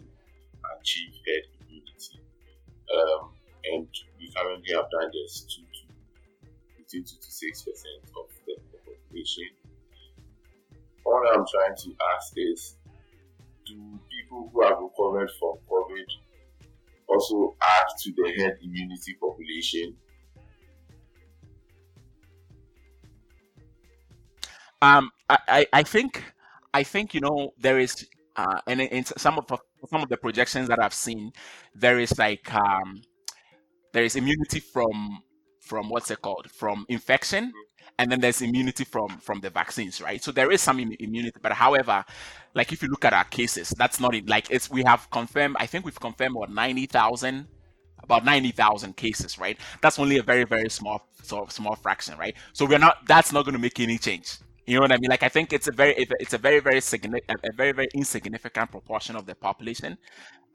[0.81, 2.23] achieve herd immunity.
[2.95, 3.31] Um,
[3.73, 5.87] and we currently have done just 2 to
[6.87, 7.69] between 2 to 6%
[8.17, 9.45] of the, population.
[11.05, 12.77] All I'm trying to ask is
[13.67, 16.07] do people who have recovered from COVID
[17.09, 19.97] also add to the herd immunity population?
[24.83, 26.23] Um, I, I, think,
[26.75, 29.51] I think you know there is, uh, and in, some of
[29.91, 31.33] some of the projections that I've seen,
[31.75, 33.03] there is like um,
[33.93, 35.23] there is immunity from
[35.61, 37.53] from what's it called from infection,
[37.99, 40.23] and then there's immunity from from the vaccines, right?
[40.23, 42.05] So there is some im- immunity, but however,
[42.55, 44.29] like if you look at our cases, that's not it.
[44.29, 45.57] Like it's we have confirmed.
[45.59, 47.49] I think we've confirmed what ninety thousand
[48.03, 49.59] about 90,000 cases, right?
[49.83, 52.37] That's only a very, very small, sort of small fraction, right?
[52.53, 54.37] So we're not, that's not going to make any change.
[54.67, 55.11] You know what I mean?
[55.11, 58.71] Like I think it's a very, it's a very, very significant, a very, very insignificant
[58.73, 59.97] proportion of the population.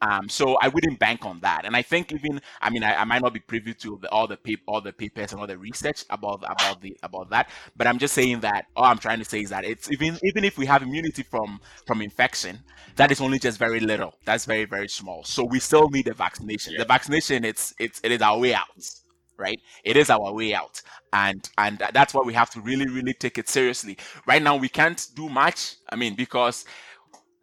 [0.01, 1.63] Um, so I wouldn't bank on that.
[1.65, 4.27] And I think even, I mean, I, I might not be privy to the, all
[4.27, 7.87] the pap- all the papers and all the research about about the about that, but
[7.87, 10.57] I'm just saying that all I'm trying to say is that it's even even if
[10.57, 12.59] we have immunity from from infection,
[12.95, 14.15] that is only just very little.
[14.25, 15.23] That's very very small.
[15.23, 16.75] So we still need the vaccination.
[16.77, 18.67] The vaccination, it's it's it is our way out,
[19.41, 19.59] right?
[19.83, 23.37] It is our way out, and and that's why we have to really really take
[23.37, 23.97] it seriously.
[24.25, 25.75] Right now we can't do much.
[25.89, 26.65] I mean because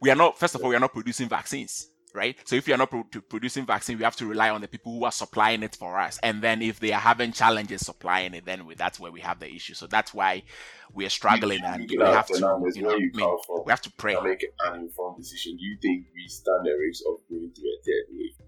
[0.01, 2.75] we are not first of all we are not producing vaccines right so if you
[2.75, 5.63] are not pro- producing vaccine we have to rely on the people who are supplying
[5.63, 8.99] it for us and then if they are having challenges supplying it then we, that's
[8.99, 10.43] where we have the issue so that's why
[10.95, 12.35] we are struggling and we have to
[12.75, 15.57] you know you mean, we have to pray and make an informed decision.
[15.57, 18.48] Do you think we stand the risk of going through a third wave?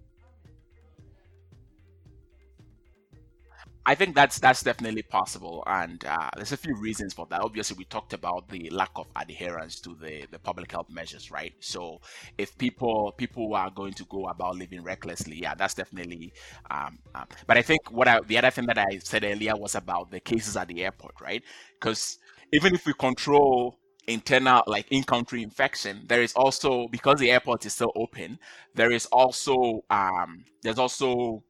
[3.90, 7.40] I think that's that's definitely possible, and uh, there's a few reasons for that.
[7.40, 11.52] Obviously, we talked about the lack of adherence to the, the public health measures, right?
[11.58, 12.00] So,
[12.38, 16.32] if people people are going to go about living recklessly, yeah, that's definitely.
[16.70, 19.74] Um, um, but I think what I, the other thing that I said earlier was
[19.74, 21.42] about the cases at the airport, right?
[21.80, 22.18] Because
[22.52, 23.76] even if we control
[24.06, 28.38] internal like in-country infection there is also because the airport is still open
[28.74, 31.44] there is also um there's also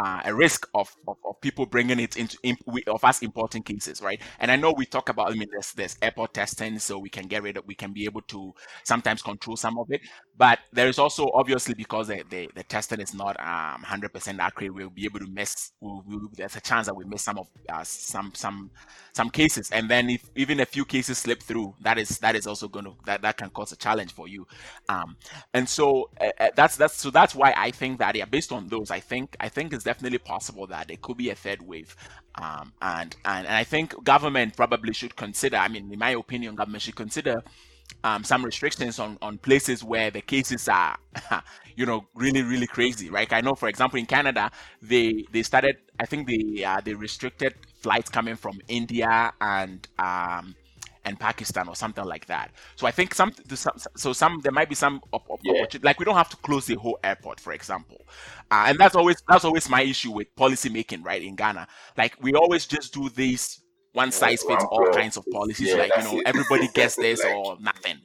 [0.00, 4.00] uh, a risk of, of, of people bringing it into imp, of us importing cases,
[4.02, 4.20] right?
[4.40, 7.26] And I know we talk about, I mean, there's, there's airport testing, so we can
[7.26, 8.52] get rid of, we can be able to
[8.84, 10.00] sometimes control some of it.
[10.36, 14.74] But there is also obviously because the, the, the testing is not um 100% accurate,
[14.74, 15.72] we'll be able to miss.
[15.80, 18.70] We'll, we'll, there's a chance that we miss some of uh, some some
[19.12, 22.46] some cases, and then if even a few cases slip through, that is that is
[22.46, 24.46] also going to that that can cause a challenge for you.
[24.88, 25.16] Um,
[25.54, 28.68] and so uh, uh, that's that's so that's why I think that yeah, based on
[28.68, 31.94] those, I think I think it's definitely possible that there could be a third wave,
[32.36, 35.56] um, and, and and I think government probably should consider.
[35.56, 37.42] I mean, in my opinion, government should consider
[38.04, 40.96] um, some restrictions on, on places where the cases are,
[41.76, 43.32] you know, really really crazy, right?
[43.32, 45.76] I know, for example, in Canada, they they started.
[46.00, 50.54] I think they uh, they restricted flights coming from India and um,
[51.04, 52.52] and Pakistan or something like that.
[52.76, 53.32] So I think some,
[53.96, 55.00] so some there might be some
[55.42, 55.64] yeah.
[55.82, 58.04] like we don't have to close the whole airport, for example,
[58.50, 61.22] uh, and that's always that's always my issue with policy making, right?
[61.22, 63.60] In Ghana, like we always just do these
[63.92, 66.26] one size fits all kinds of policies, Yeah, like you know it.
[66.26, 67.98] everybody gets this Like- or nothing.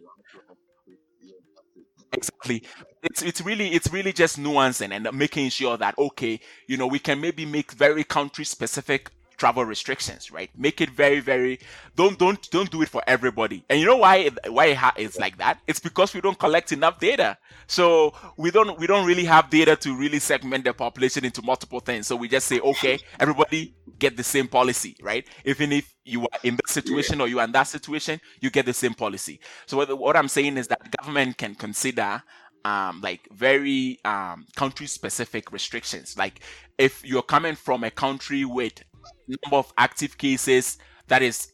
[2.13, 2.63] Exactly.
[3.03, 6.99] It's it's really it's really just nuancing and making sure that okay, you know, we
[6.99, 10.50] can maybe make very country specific travel restrictions, right?
[10.58, 11.60] Make it very very
[11.95, 13.63] don't don't don't do it for everybody.
[13.69, 15.60] And you know why it- why it ha- it's like that?
[15.67, 17.38] It's because we don't collect enough data.
[17.67, 21.80] So we don't we don't really have data to really segment the population into multiple
[21.80, 22.08] things.
[22.08, 25.26] So we just say okay, everybody get the same policy, right?
[25.45, 28.65] Even if you are in that situation or you are in that situation, you get
[28.65, 29.39] the same policy.
[29.65, 32.23] So what, what I'm saying is that government can consider
[32.65, 36.17] um, like very um, country specific restrictions.
[36.17, 36.41] Like
[36.78, 38.84] if you're coming from a country with
[39.27, 41.51] number of active cases that is,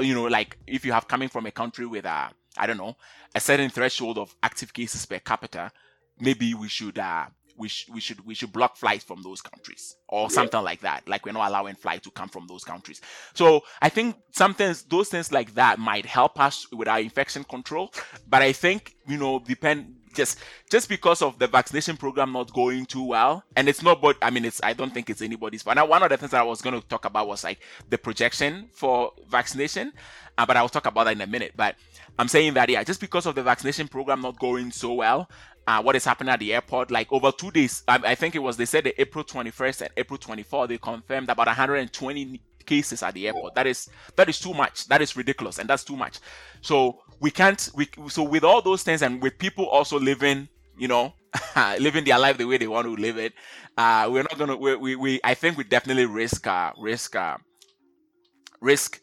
[0.00, 2.96] you know, like if you have coming from a country with a, I don't know,
[3.34, 5.70] a certain threshold of active cases per capita,
[6.18, 7.26] maybe we should uh,
[7.58, 10.28] we, sh- we should we should block flights from those countries or Yeah.
[10.28, 11.08] something like that.
[11.08, 13.00] Like we're not allowing flight to come from those countries.
[13.34, 17.92] So I think something those things like that might help us with our infection control.
[18.28, 20.38] But I think you know depend just
[20.70, 24.00] just because of the vaccination program not going too well, and it's not.
[24.00, 25.62] But I mean, it's I don't think it's anybody's.
[25.62, 27.60] But now one of the things that I was going to talk about was like
[27.88, 29.92] the projection for vaccination.
[30.38, 31.52] Uh, but I'll talk about that in a minute.
[31.56, 31.76] But
[32.18, 35.30] I'm saying that yeah, just because of the vaccination program not going so well,
[35.66, 36.90] uh, what is happening at the airport.
[36.90, 39.90] Like over two days, I, I think it was they said the April 21st and
[39.96, 43.54] April 24th they confirmed about 120 cases at the airport.
[43.54, 44.86] That is that is too much.
[44.88, 46.18] That is ridiculous, and that's too much.
[46.60, 47.68] So we can't.
[47.74, 50.48] We so with all those things and with people also living,
[50.78, 51.14] you know,
[51.78, 53.32] living their life the way they want to live it,
[53.76, 54.56] uh, we're not gonna.
[54.56, 57.38] We, we, we I think we definitely risk uh, risk uh,
[58.60, 59.00] risk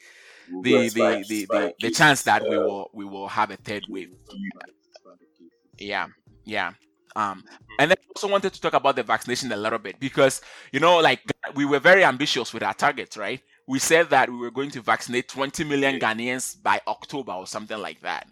[0.62, 3.84] the the the, the, the chance that we uh, will we will have a third
[3.89, 4.12] wave.
[5.78, 6.08] Yeah,
[6.45, 6.73] yeah.
[7.15, 7.43] Um,
[7.80, 10.80] and then I also wanted to talk about the vaccination a little bit because you
[10.80, 11.21] know, like
[11.56, 13.41] we were very ambitious with our targets, right?
[13.67, 17.78] We said that we were going to vaccinate 20 million Ghanaians by October or something
[17.78, 18.28] like that.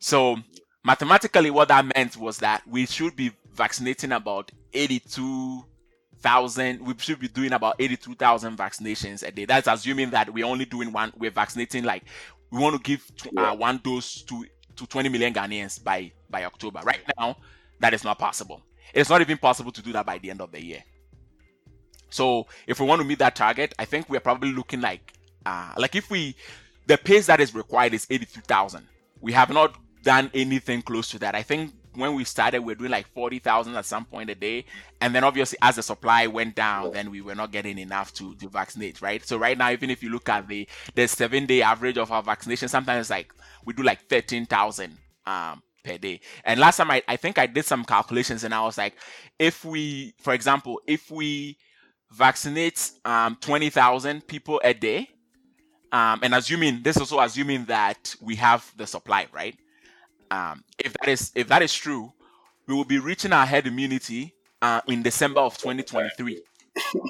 [0.00, 0.36] So
[0.84, 6.84] mathematically, what that meant was that we should be vaccinating about 82,000.
[6.84, 9.44] We should be doing about 82,000 vaccinations a day.
[9.44, 11.12] That's assuming that we're only doing one.
[11.16, 12.02] We're vaccinating like
[12.50, 13.04] we want to give
[13.36, 14.44] uh, one dose to
[14.76, 16.80] to 20 million Ghanaians by by October.
[16.84, 17.36] Right now,
[17.80, 18.62] that is not possible.
[18.92, 20.84] It's not even possible to do that by the end of the year.
[22.14, 25.12] So if we want to meet that target, I think we're probably looking like
[25.44, 26.36] uh like if we
[26.86, 28.86] the pace that is required is 82,000.
[29.20, 31.34] We have not done anything close to that.
[31.34, 34.66] I think when we started, we were doing like 40,000 at some point a day.
[35.00, 38.34] And then obviously, as the supply went down, then we were not getting enough to,
[38.36, 39.24] to vaccinate, right?
[39.26, 42.22] So right now, even if you look at the, the seven day average of our
[42.22, 43.32] vaccination, sometimes like
[43.64, 44.96] we do like 13,000
[45.26, 46.20] um, per day.
[46.44, 48.94] And last time I, I think I did some calculations and I was like,
[49.38, 51.56] if we, for example, if we
[52.14, 55.08] vaccinate um, 20,000 people a day,
[55.92, 59.56] um, and assuming this also assuming that we have the supply, right?
[60.30, 62.12] Um, if that is if that is true,
[62.66, 66.42] we will be reaching our herd immunity uh, in December of 2023.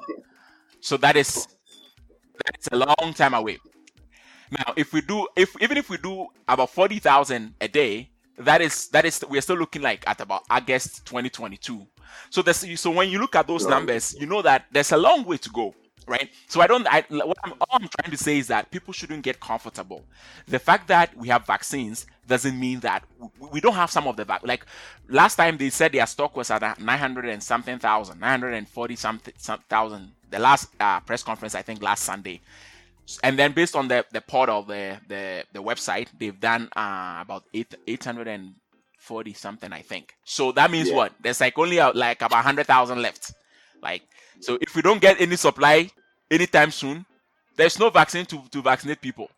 [0.80, 1.46] so that is
[2.44, 3.58] that's a long time away.
[4.50, 8.88] Now, if we do, if even if we do about 40,000 a day, that is
[8.88, 11.86] that is we're still looking like at about August 2022.
[12.30, 15.24] So this so when you look at those numbers, you know that there's a long
[15.24, 15.74] way to go,
[16.06, 16.28] right?
[16.48, 16.86] So I don't.
[16.86, 20.04] I what I'm, all I'm trying to say is that people shouldn't get comfortable.
[20.46, 23.04] The fact that we have vaccines doesn't mean that
[23.52, 24.46] we, don't have some of the vac.
[24.46, 24.66] Like
[25.08, 29.60] last time they said their stock was at 900 and something thousand, 940 something some
[29.68, 30.12] thousand.
[30.30, 32.40] The last uh, press conference, I think last Sunday
[33.22, 37.44] and then based on the the portal the the the website they've done uh about
[37.52, 40.14] eight 840 something i think.
[40.24, 40.96] So that means Yeah.
[40.96, 41.12] what?
[41.20, 43.32] There's like only uh, like about 100000 left.
[43.82, 44.02] Like
[44.40, 45.90] so if we don't get any supply
[46.30, 47.04] anytime soon
[47.56, 49.28] there's no vaccine to to vaccinate people.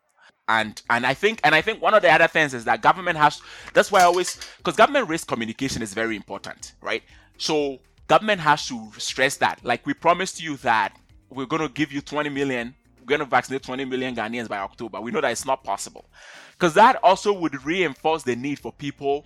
[0.48, 3.18] And and i think and i think one of the other things is that government
[3.18, 3.40] has
[3.74, 7.02] that's why i always because government risk communication is very important right?
[7.36, 9.58] So government has to stress that.
[9.64, 10.94] Like we promised you that
[11.30, 12.76] we're going to give you 20 million
[13.06, 15.00] going to vaccinate 20 million Ghanaians by October.
[15.00, 16.04] We know that it's not possible.
[16.52, 19.24] Because that also would reinforce the need for people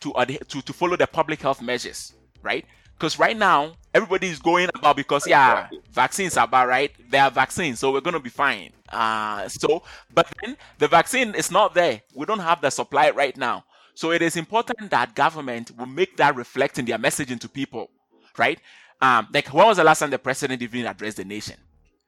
[0.00, 0.12] to,
[0.48, 2.66] to to follow the public health measures, right?
[2.94, 6.92] Because right now everybody is going about because yeah, vaccines are about right.
[7.10, 8.72] There are vaccines, so we're gonna be fine.
[8.88, 9.82] Uh so
[10.12, 12.02] but then the vaccine is not there.
[12.14, 13.64] We don't have the supply right now.
[13.94, 17.90] So it is important that government will make that reflect in their messaging to people,
[18.38, 18.58] right?
[19.00, 21.56] Um, like when was the last time the president even addressed the nation,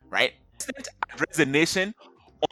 [0.09, 0.33] right?
[0.65, 1.95] President addressed the nation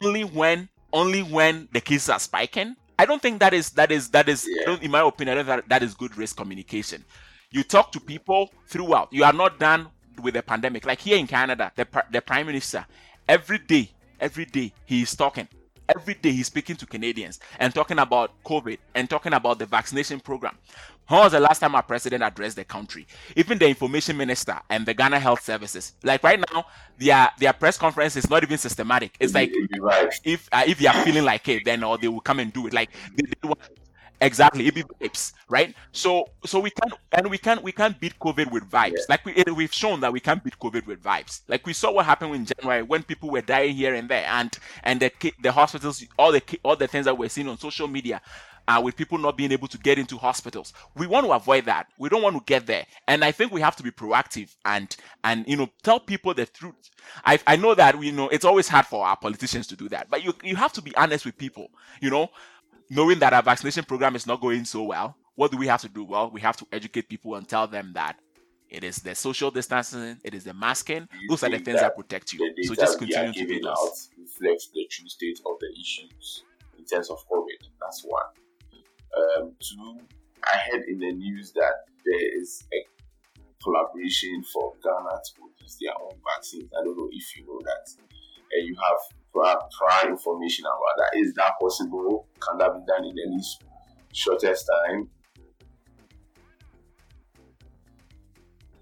[0.01, 2.75] only when only when the cases are spiking.
[2.99, 4.77] I don't think that is that is that is Yeah.
[4.81, 7.03] in my opinion I that, that is good risk communication.
[7.51, 9.09] You talk to people throughout.
[9.11, 9.87] You are not done
[10.21, 10.85] with the pandemic.
[10.85, 12.85] Like here in Canada, the the prime minister
[13.27, 15.47] every day, every day he is talking.
[15.93, 20.19] Every day he's speaking to Canadians and talking about COVID and talking about the vaccination
[20.19, 20.57] program.
[21.07, 23.05] When was the last time our president addressed the country?
[23.35, 25.93] Even the information minister and the Ghana Health Services.
[26.03, 26.65] Like right now,
[26.97, 29.15] their their press conference is not even systematic.
[29.19, 30.21] It's like vibes.
[30.23, 32.67] if uh, if you are feeling like it, then or they will come and do
[32.67, 32.73] it.
[32.73, 33.25] Like they,
[34.23, 35.75] exactly it be vibes, right?
[35.91, 38.93] So so we can and we can we can beat COVID with vibes.
[38.97, 39.05] Yeah.
[39.09, 41.41] Like we it, we've shown that we can beat COVID with vibes.
[41.47, 44.57] Like we saw what happened in January when people were dying here and there, and
[44.83, 45.11] and the
[45.41, 48.21] the hospitals, all the all the things that we're seeing on social media.
[48.65, 51.85] Uh, with people not being able to get into hospitals, we want to avoid that.
[51.99, 54.95] We don't want to get there, and I think we have to be proactive and
[55.25, 56.89] and you know tell people the truth.
[57.25, 60.09] I I know that you know it's always hard for our politicians to do that,
[60.09, 61.71] but you you have to be honest with people.
[61.99, 62.29] You know,
[62.93, 65.89] knowing that our vaccination program is not going so well, what do we have to
[65.89, 66.03] do?
[66.03, 68.17] Well, we have to educate people and tell them that
[68.69, 71.07] it is the social distancing, it is the masking.
[71.19, 72.53] You Those are the things that, that protect you.
[72.63, 74.09] So just continue to do those.
[74.17, 76.43] reflects the true state of the issues
[76.77, 77.67] in terms of COVID.
[77.81, 78.23] That's one.
[79.15, 79.99] Um, two,
[80.43, 82.85] I heard in the news that there is a
[83.63, 86.69] collaboration for Ghana to produce their own vaccines.
[86.79, 87.89] I don't know if you know that.
[88.51, 91.19] And you have prior, information about that.
[91.19, 92.27] Is that possible?
[92.41, 93.57] Can that be done in any s-
[94.13, 95.09] shortest time?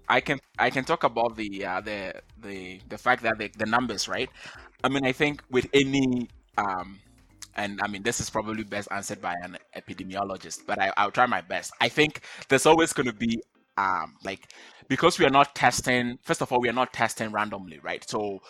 [0.08, 3.66] I can I can talk about the uh, the the the fact that the, the
[3.66, 4.28] numbers, right?
[4.84, 6.28] I mean, I think with any
[6.58, 7.00] um,
[7.54, 11.26] and I mean this is probably best answered by an epidemiologist, but I, I'll try
[11.26, 11.72] my best.
[11.80, 13.40] I think there's always going to be
[13.78, 14.52] um, like
[14.88, 16.18] because we are not testing.
[16.24, 18.08] First of all, we are not testing randomly, right?
[18.08, 18.40] So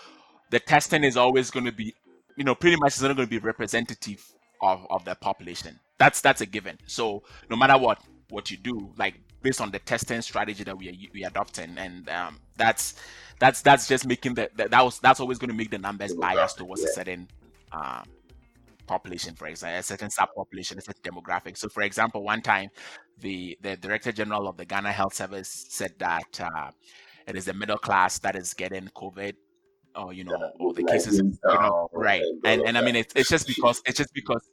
[0.53, 1.95] the testing is always going to be,
[2.37, 4.23] you know, pretty much is not going to be representative
[4.61, 5.81] of, of the population.
[5.99, 6.77] That's that's a given.
[6.87, 10.91] So no matter what what you do, like based on the testing strategy that we
[10.91, 12.95] are we are adopting, and um, that's
[13.39, 16.15] that's that's just making the, that that was that's always going to make the numbers
[16.15, 17.29] biased towards a certain
[17.73, 18.05] um,
[18.87, 21.57] population, for example, a certain subpopulation, a certain demographic.
[21.57, 22.69] So, for example, one time
[23.21, 26.71] the the director general of the Ghana Health Service said that uh,
[27.27, 29.35] it is the middle class that is getting COVID,
[29.95, 32.22] Oh, or you know, That or the like cases, you know, right?
[32.45, 34.49] and And and I mean, it's it's just because it's just because.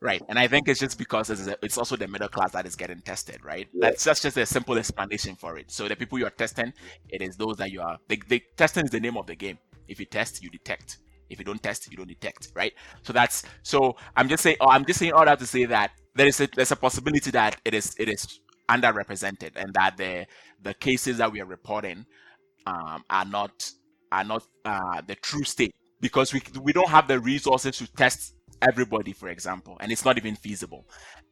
[0.00, 2.76] Right, and I think it's just because it's, it's also the middle class that is
[2.76, 3.66] getting tested, right?
[3.72, 3.88] Yeah.
[3.88, 5.70] That's that's just a simple explanation for it.
[5.70, 6.74] So the people you are testing,
[7.08, 7.96] it is those that you are.
[8.08, 9.58] The, the testing is the name of the game.
[9.88, 10.98] If you test, you detect.
[11.30, 12.74] If you don't test, you don't detect, right?
[13.02, 13.96] So that's so.
[14.14, 14.56] I'm just saying.
[14.60, 17.30] Oh, I'm just saying all that to say that there is a there's a possibility
[17.30, 20.26] that it is it is underrepresented and that the
[20.62, 22.04] the cases that we are reporting
[22.66, 23.70] um, are not
[24.12, 28.34] are not uh, the true state because we we don't have the resources to test
[28.62, 30.86] everybody, for example, and it's not even feasible.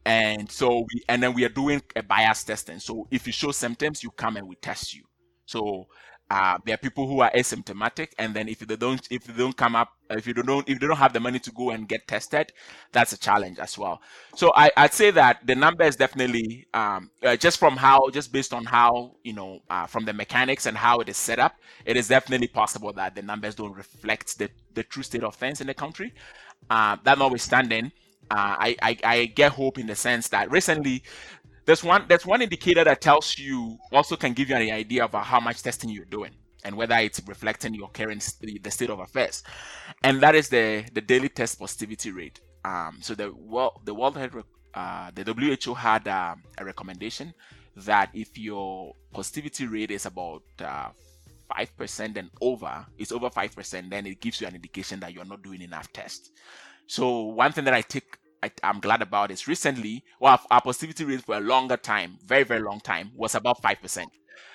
[0.04, 2.78] And so we and then we are doing a bias testing.
[2.78, 5.04] So if you show symptoms, you come and we test you.
[5.46, 5.86] So
[6.32, 9.56] uh, there are people who are asymptomatic, and then if they don't if they don't
[9.56, 12.06] come up if you don't if they don't have the money to go and get
[12.08, 12.52] tested,
[12.92, 14.00] that's a challenge as well.
[14.34, 18.32] So I, I'd say that the number is definitely um, uh, just from how just
[18.32, 21.54] based on how you know uh, from the mechanics and how it is set up,
[21.84, 25.60] it is definitely possible that the numbers don't reflect the, the true state of things
[25.60, 26.12] in the country.
[26.70, 27.92] Uh, that notwithstanding,
[28.30, 31.02] uh, I, I I get hope in the sense that recently
[31.64, 35.12] there's one there's one indicator that tells you also can give you an idea of
[35.12, 36.32] how much testing you're doing
[36.64, 39.42] and whether it's reflecting your current the state of affairs,
[40.04, 42.40] and that is the the daily test positivity rate.
[42.64, 44.44] Um, so the world the World Health
[44.74, 47.34] uh, the WHO had um, a recommendation
[47.76, 50.88] that if your positivity rate is about uh,
[51.48, 55.12] five percent and over, it's over five percent, then it gives you an indication that
[55.12, 56.30] you're not doing enough tests.
[56.86, 61.04] So one thing that I take I, I'm glad about is recently, well, our positivity
[61.04, 64.10] rate for a longer time, very very long time, was about five percent.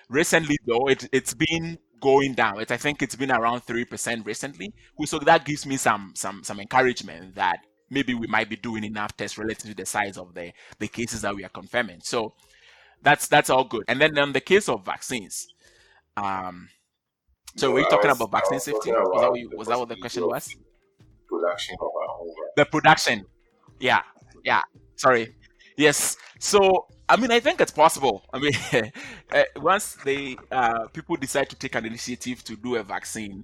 [0.09, 2.59] Recently, though, it it's been going down.
[2.61, 4.73] It, I think it's been around three percent recently.
[5.05, 7.59] So that gives me some some some encouragement that
[7.89, 11.21] maybe we might be doing enough tests relative to the size of the the cases
[11.21, 11.99] that we are confirming.
[12.03, 12.33] So
[13.01, 13.83] that's that's all good.
[13.87, 15.47] And then on the case of vaccines,
[16.15, 16.69] um,
[17.55, 18.91] so No, we're talking was- about vaccine safety.
[18.91, 20.55] talking Was that what, you, the was that what the question was?
[21.27, 23.25] Production of our own the production
[23.79, 24.01] yeah
[24.43, 24.61] yeah
[24.95, 25.35] sorry.
[25.77, 28.23] Yes so i mean i think it's possible.
[28.33, 28.53] I mean
[29.31, 33.43] uh, once they uh, people decide to take an initiative to do a vaccine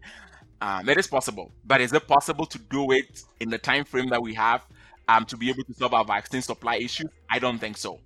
[0.62, 1.52] um, it is possible.
[1.66, 4.66] But is it possible to do it in the time frame that we have
[5.10, 8.00] um, to be able to solve our vaccine supply issue i don't think so.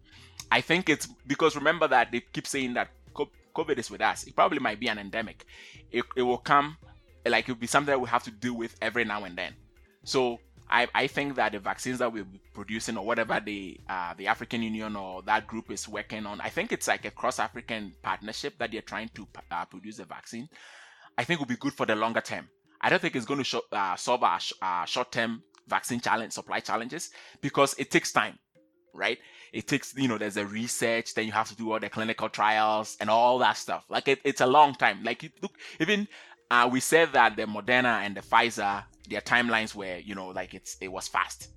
[0.51, 2.89] I think it's because remember that they keep saying that
[3.55, 4.23] covid is with us.
[4.23, 5.45] It probably might be an endemic.
[5.91, 6.77] It, it will come
[7.25, 9.53] like it will be something that we have to deal with every now and then.
[10.03, 10.39] So
[10.69, 14.61] I, I think that the vaccines that we're producing or whatever the uh, the African
[14.61, 18.57] Union or that group is working on, I think it's like a cross African partnership
[18.59, 20.49] that they're trying to uh, produce a vaccine.
[21.17, 22.49] I think will be good for the longer term.
[22.81, 26.33] I don't think it's going to uh, solve our, sh- our short term vaccine challenge
[26.33, 27.09] supply challenges
[27.41, 28.37] because it takes time,
[28.93, 29.17] right?
[29.53, 32.27] It takes you know there's a research, then you have to do all the clinical
[32.29, 33.85] trials and all that stuff.
[33.89, 35.03] Like it, it's a long time.
[35.03, 36.07] Like look, even
[36.51, 40.53] uh, we said that the Moderna and the Pfizer their timelines were you know like
[40.53, 41.49] it's it was fast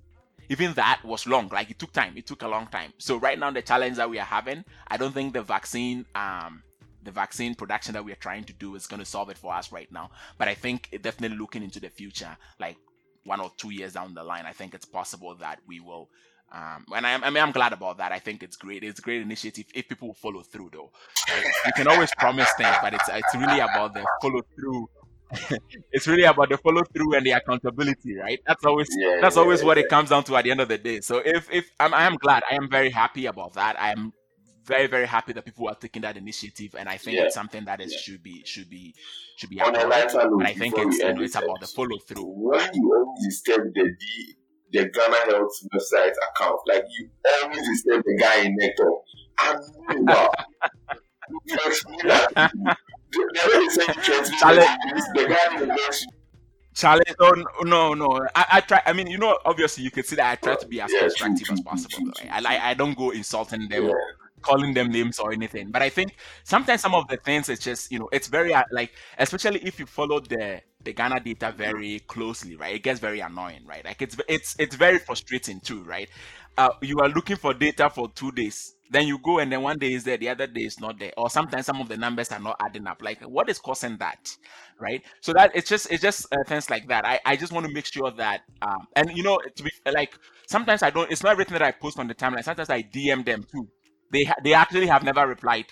[0.49, 3.39] even that was long like it took time it took a long time so right
[3.39, 6.61] now the challenge that we are having i don't think the vaccine um
[7.03, 9.53] the vaccine production that we are trying to do is going to solve it for
[9.53, 12.77] us right now but i think definitely looking into the future like
[13.23, 16.09] one or two years down the line i think it's possible that we will
[16.53, 18.11] um, and I, I, mean, I'm glad about that.
[18.11, 18.83] I think it's great.
[18.83, 20.91] It's a great initiative if people follow through, though.
[21.29, 21.45] Right?
[21.65, 24.89] You can always promise things, but it's it's really about the follow through
[25.91, 28.39] it's really about the follow through and the accountability, right?
[28.45, 30.61] That's always yeah, that's yeah, always yeah, what it comes down to at the end
[30.61, 31.01] of the day.
[31.01, 33.79] So if if I'm I am glad, I am very happy about that.
[33.79, 34.13] I am
[34.65, 37.81] very very happy that people are taking that initiative, and I think it's something that
[37.81, 38.93] is should be should be
[39.37, 39.61] should be.
[39.61, 42.25] On but I think it's you know, it's about the follow through.
[42.25, 44.35] When you always step the D,
[44.71, 47.09] the Ghana Health website account, like you
[47.43, 48.91] always step the guy in Nectar,
[49.43, 50.31] and wow.
[54.39, 54.65] Charlie,
[56.73, 58.27] Charlie, oh, no, no.
[58.33, 58.81] I, I try.
[58.85, 61.01] I mean, you know, obviously, you can see that I try to be as yeah,
[61.01, 61.89] constructive as possible.
[61.89, 62.45] True, true, right?
[62.45, 63.93] I, I don't go insulting them, yeah.
[64.41, 65.69] calling them names or anything.
[65.69, 68.63] But I think sometimes some of the things it's just, you know, it's very uh,
[68.71, 72.75] like, especially if you follow the the Ghana data very closely, right?
[72.75, 73.83] It gets very annoying, right?
[73.83, 76.09] Like it's it's it's very frustrating too, right?
[76.57, 79.79] Uh, you are looking for data for two days then you go and then one
[79.79, 82.31] day is there, the other day is not there, or sometimes some of the numbers
[82.31, 83.01] are not adding up.
[83.01, 84.35] Like, what is causing that,
[84.79, 85.01] right?
[85.21, 87.05] So that it's just it's just uh, things like that.
[87.05, 90.13] I, I just want to make sure that um and you know to be like
[90.47, 91.11] sometimes I don't.
[91.11, 92.43] It's not everything that I post on the timeline.
[92.43, 93.67] Sometimes I DM them too.
[94.11, 95.65] They ha- they actually have never replied,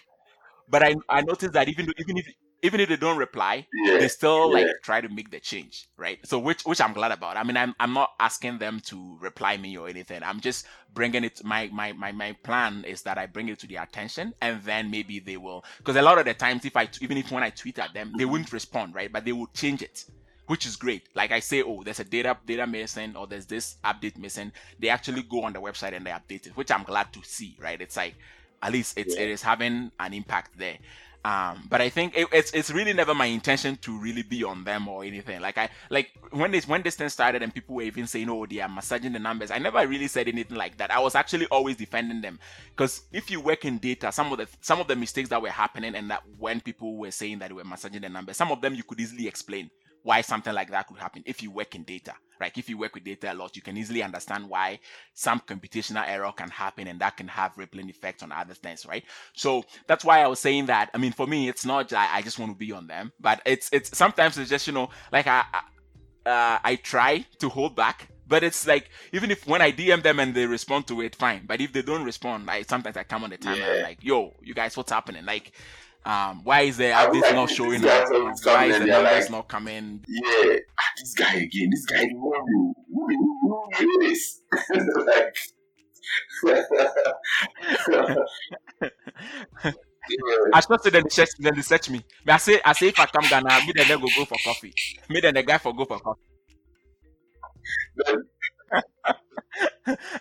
[0.70, 2.28] but I I noticed that even even if
[2.62, 4.66] even if they don't reply, yeah, they still yeah.
[4.66, 6.20] like try to make the change, right?
[6.26, 7.38] So which which I'm glad about.
[7.38, 10.22] I mean, I'm I'm not asking them to reply me or anything.
[10.24, 11.44] I'm just bringing it.
[11.44, 14.92] My my my my plan is that I bring it to their attention, and then
[14.92, 15.64] maybe they will.
[15.78, 18.14] Because a lot of the times, if I even if when I tweet at them,
[18.18, 19.12] they wouldn't respond, right?
[19.12, 20.06] But they will change it
[20.50, 21.10] which is great.
[21.14, 24.52] Like I say, oh, there's a data data missing or there's this update missing.
[24.80, 27.56] They actually go on the website and they update it, which I'm glad to see.
[27.62, 27.80] Right?
[27.80, 28.16] It's like
[28.64, 29.22] at least it's yeah.
[29.22, 30.78] it is having an impact there.
[31.26, 34.64] Um, but I think it, it's it's really never my intention to really be on
[34.64, 35.42] them or anything.
[35.42, 38.46] Like I like when this when this thing started and people were even saying, "Oh,
[38.46, 40.92] they are massaging the numbers." I never really said anything like that.
[40.92, 42.40] I was actually always defending them
[42.70, 45.50] because if you work in data, some of the some of the mistakes that were
[45.50, 48.62] happening and that when people were saying that they were massaging the numbers, some of
[48.62, 49.70] them you could easily explain
[50.04, 52.14] why something like that could happen if you work in data.
[52.40, 52.58] Right?
[52.58, 54.80] If you work with data a lot, you can easily understand why
[55.14, 59.04] some computational error can happen and that can have rippling effects on other things, right?
[59.34, 60.90] So that's why I was saying that.
[60.94, 63.42] I mean, for me, it's not I, I just want to be on them, but
[63.46, 65.44] it's it's sometimes it's just you know like I
[66.26, 70.20] uh, I try to hold back but it's like even if when I DM them
[70.20, 71.46] and they respond to it, fine.
[71.48, 73.64] But if they don't respond, like sometimes I come on the time yeah.
[73.64, 75.52] and I'm like, "Yo, you guys, what's happening?" Like,
[76.06, 78.08] um, why is the updates like, not showing up?
[78.44, 80.04] Why is the numbers like, not coming?
[80.08, 81.70] Yeah, ah, this guy again.
[81.72, 83.70] This guy, who who
[84.02, 84.42] this?
[85.06, 85.36] like,
[90.54, 92.04] I just say then they search, then they search me.
[92.26, 94.38] But I say, I say if I come Ghana, me then they go go for
[94.44, 94.74] coffee.
[95.10, 96.22] Me then the guy for go for coffee.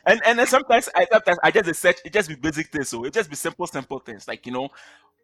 [0.07, 3.05] and and then sometimes I sometimes I just search it just be basic things so
[3.05, 4.69] it just be simple simple things like you know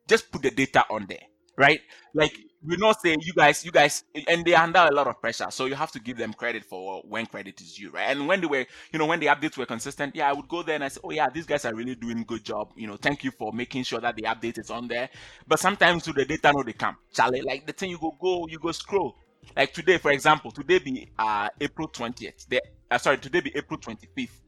[0.09, 1.23] just put the data on there
[1.57, 1.81] right?
[2.15, 5.21] Like we're not say you guys you guys and they are under a lot of
[5.21, 8.05] pressure so you have to give them credit for when credit is due right?
[8.09, 10.63] And when they were you know when the updates were consistent yeah i would go
[10.63, 12.87] there and i say oh yeah these guys are really doing a good job you
[12.87, 15.11] know thank you for making sure that the update is on there.
[15.47, 18.47] But sometimes to the data no they come charlie like the thing you go go
[18.49, 19.15] you go scroll.
[19.55, 23.79] Like today for example today be uh april 20th the uh, sorry today be april
[23.79, 24.41] 25th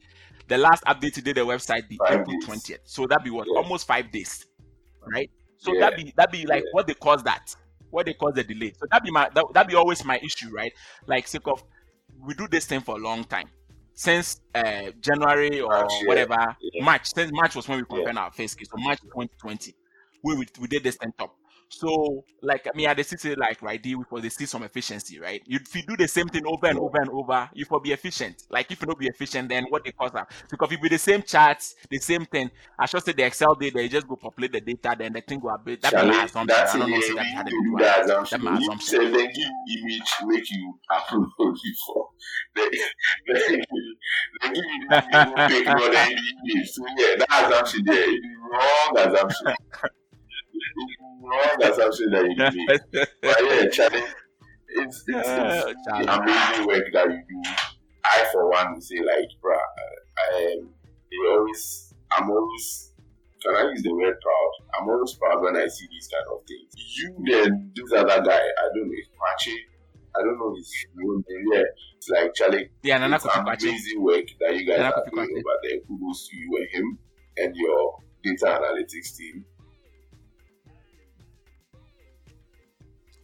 [0.48, 2.48] the last update today the website be five april days.
[2.48, 3.46] 20th so that be what?
[3.46, 3.60] Yeah.
[3.60, 4.46] almost five days
[5.12, 5.80] right so yeah.
[5.80, 6.70] that be that be like yeah.
[6.72, 7.54] what they cause that,
[7.90, 8.72] what they cause the delay.
[8.78, 10.72] So that be my that, that be always my issue, right?
[11.06, 11.62] Like sake of
[12.20, 13.48] we do this thing for a long time
[13.94, 16.84] since uh, January or March, whatever yeah.
[16.84, 17.12] March.
[17.12, 18.68] Since March was when we compared our face case.
[18.70, 19.74] So March 2020,
[20.22, 21.35] we, we we did this thing top.
[21.68, 25.18] So, like, I mean, at the city, like, right, deal for the see some efficiency,
[25.18, 25.42] right?
[25.46, 27.92] You, if you do the same thing over and over and over, you will be
[27.92, 28.44] efficient.
[28.50, 30.30] Like, if you don't be efficient, then what they cause that?
[30.48, 33.54] Because if you do the same charts, the same thing, I should say the Excel
[33.56, 36.24] data, you just go populate the data, then the thing will be that Charlie, my
[36.24, 36.46] assumption.
[36.46, 37.96] that's I don't know it, say yeah, that had need to to do that.
[37.96, 38.42] that assumption.
[38.44, 38.88] my You assumption.
[38.88, 39.50] say then give
[39.84, 42.08] image make you upload before.
[42.54, 42.88] Then give
[45.50, 46.68] you more than image.
[46.70, 48.08] So yeah, that assumption there
[48.52, 49.54] wrong assumption.
[51.22, 53.06] Wrong assumption that you made.
[53.22, 54.02] But yeah, Charlie,
[54.68, 57.50] it's, it's, Uh, it's the amazing work that you do.
[58.04, 59.58] I for one say like, bruh,
[60.32, 60.70] I am
[61.28, 62.92] always I'm always
[63.42, 64.52] can I use the word proud?
[64.80, 66.72] I'm always proud when I see these kind of things.
[66.96, 69.56] You then this other guy, I don't know, it's Pache.
[70.16, 71.44] I don't know his real name.
[71.52, 71.62] Yeah,
[71.96, 72.70] it's like Charlie.
[72.82, 75.78] Yeah, Nana It's amazing work that you guys Nana are doing over there.
[75.86, 76.98] Kudos to you and him
[77.36, 79.44] and your data analytics team.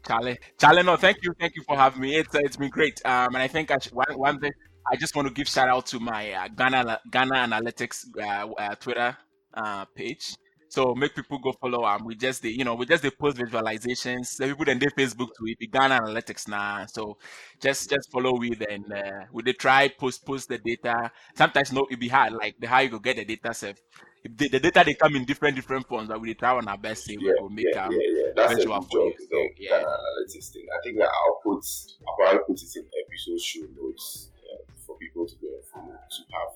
[0.07, 2.17] Charlie, Charlie, no, thank you, thank you for having me.
[2.17, 3.01] It's uh, it's been great.
[3.05, 4.51] Um, and I think I should, one one thing
[4.91, 8.75] I just want to give shout out to my uh, Ghana Ghana Analytics uh, uh,
[8.77, 9.17] Twitter
[9.55, 10.35] uh, page.
[10.69, 11.85] So make people go follow.
[11.85, 14.37] Um, we just the you know we just the post visualizations.
[14.39, 15.71] The people then they Facebook to it.
[15.71, 16.85] Ghana Analytics now.
[16.87, 17.19] So
[17.61, 21.13] just just follow with and uh, we they try post post the data.
[21.37, 23.79] Sometimes no it be hard like the how you go get the data set.
[24.25, 27.05] The, the data they come in different different forms, but we try on our best
[27.05, 28.31] say we Yeah, will make yeah, um, yeah, yeah.
[28.37, 29.11] That's a visual for you.
[29.11, 29.21] job.
[29.31, 29.83] So, yeah.
[29.83, 30.67] analytics thing.
[30.71, 31.65] I think that I'll put
[32.07, 36.21] I'll probably put it in episode show notes uh, for people to and follow to
[36.35, 36.53] have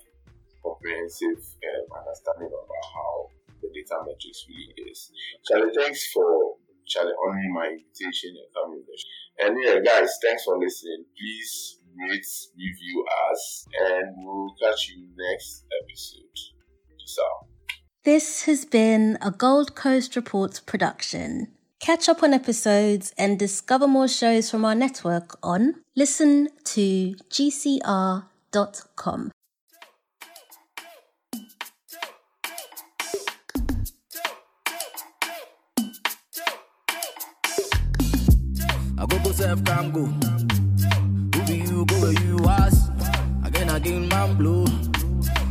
[0.63, 3.31] comprehensive um, understanding about how
[3.63, 5.11] the data metrics really is.
[5.47, 6.55] Charlie, thanks for
[6.87, 8.83] Charlie honoring my invitation and coming.
[9.43, 11.05] And yeah, guys, thanks for listening.
[11.19, 16.37] Please rate, review us, and we'll catch you next episode.
[16.99, 17.56] Peace out.
[18.07, 21.49] This has been a Gold Coast Reports production.
[21.81, 28.23] Catch up on episodes and discover more shows from our network on listen to gcr.com.
[38.99, 40.05] I go self go.
[41.35, 42.89] Who you go where you was?
[43.45, 44.39] Again, again, man.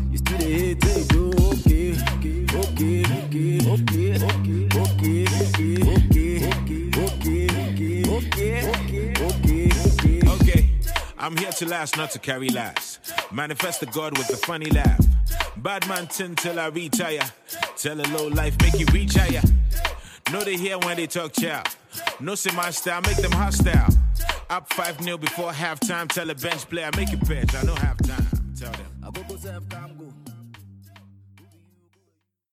[0.10, 1.25] You still
[10.42, 10.70] Okay,
[11.18, 13.00] I'm here to last, not to carry last.
[13.32, 15.00] Manifest the God with a funny laugh.
[15.58, 17.22] Bad man tin till I retire.
[17.78, 19.42] Tell a low life, make you reach higher.
[20.32, 21.64] Know they hear when they talk chow.
[22.20, 23.94] No see my style, make them hostile.
[24.50, 26.08] Up 5 0 before halftime.
[26.08, 27.56] Tell a bench player, make it bench.
[27.56, 28.60] I know halftime.
[28.60, 28.86] Tell them.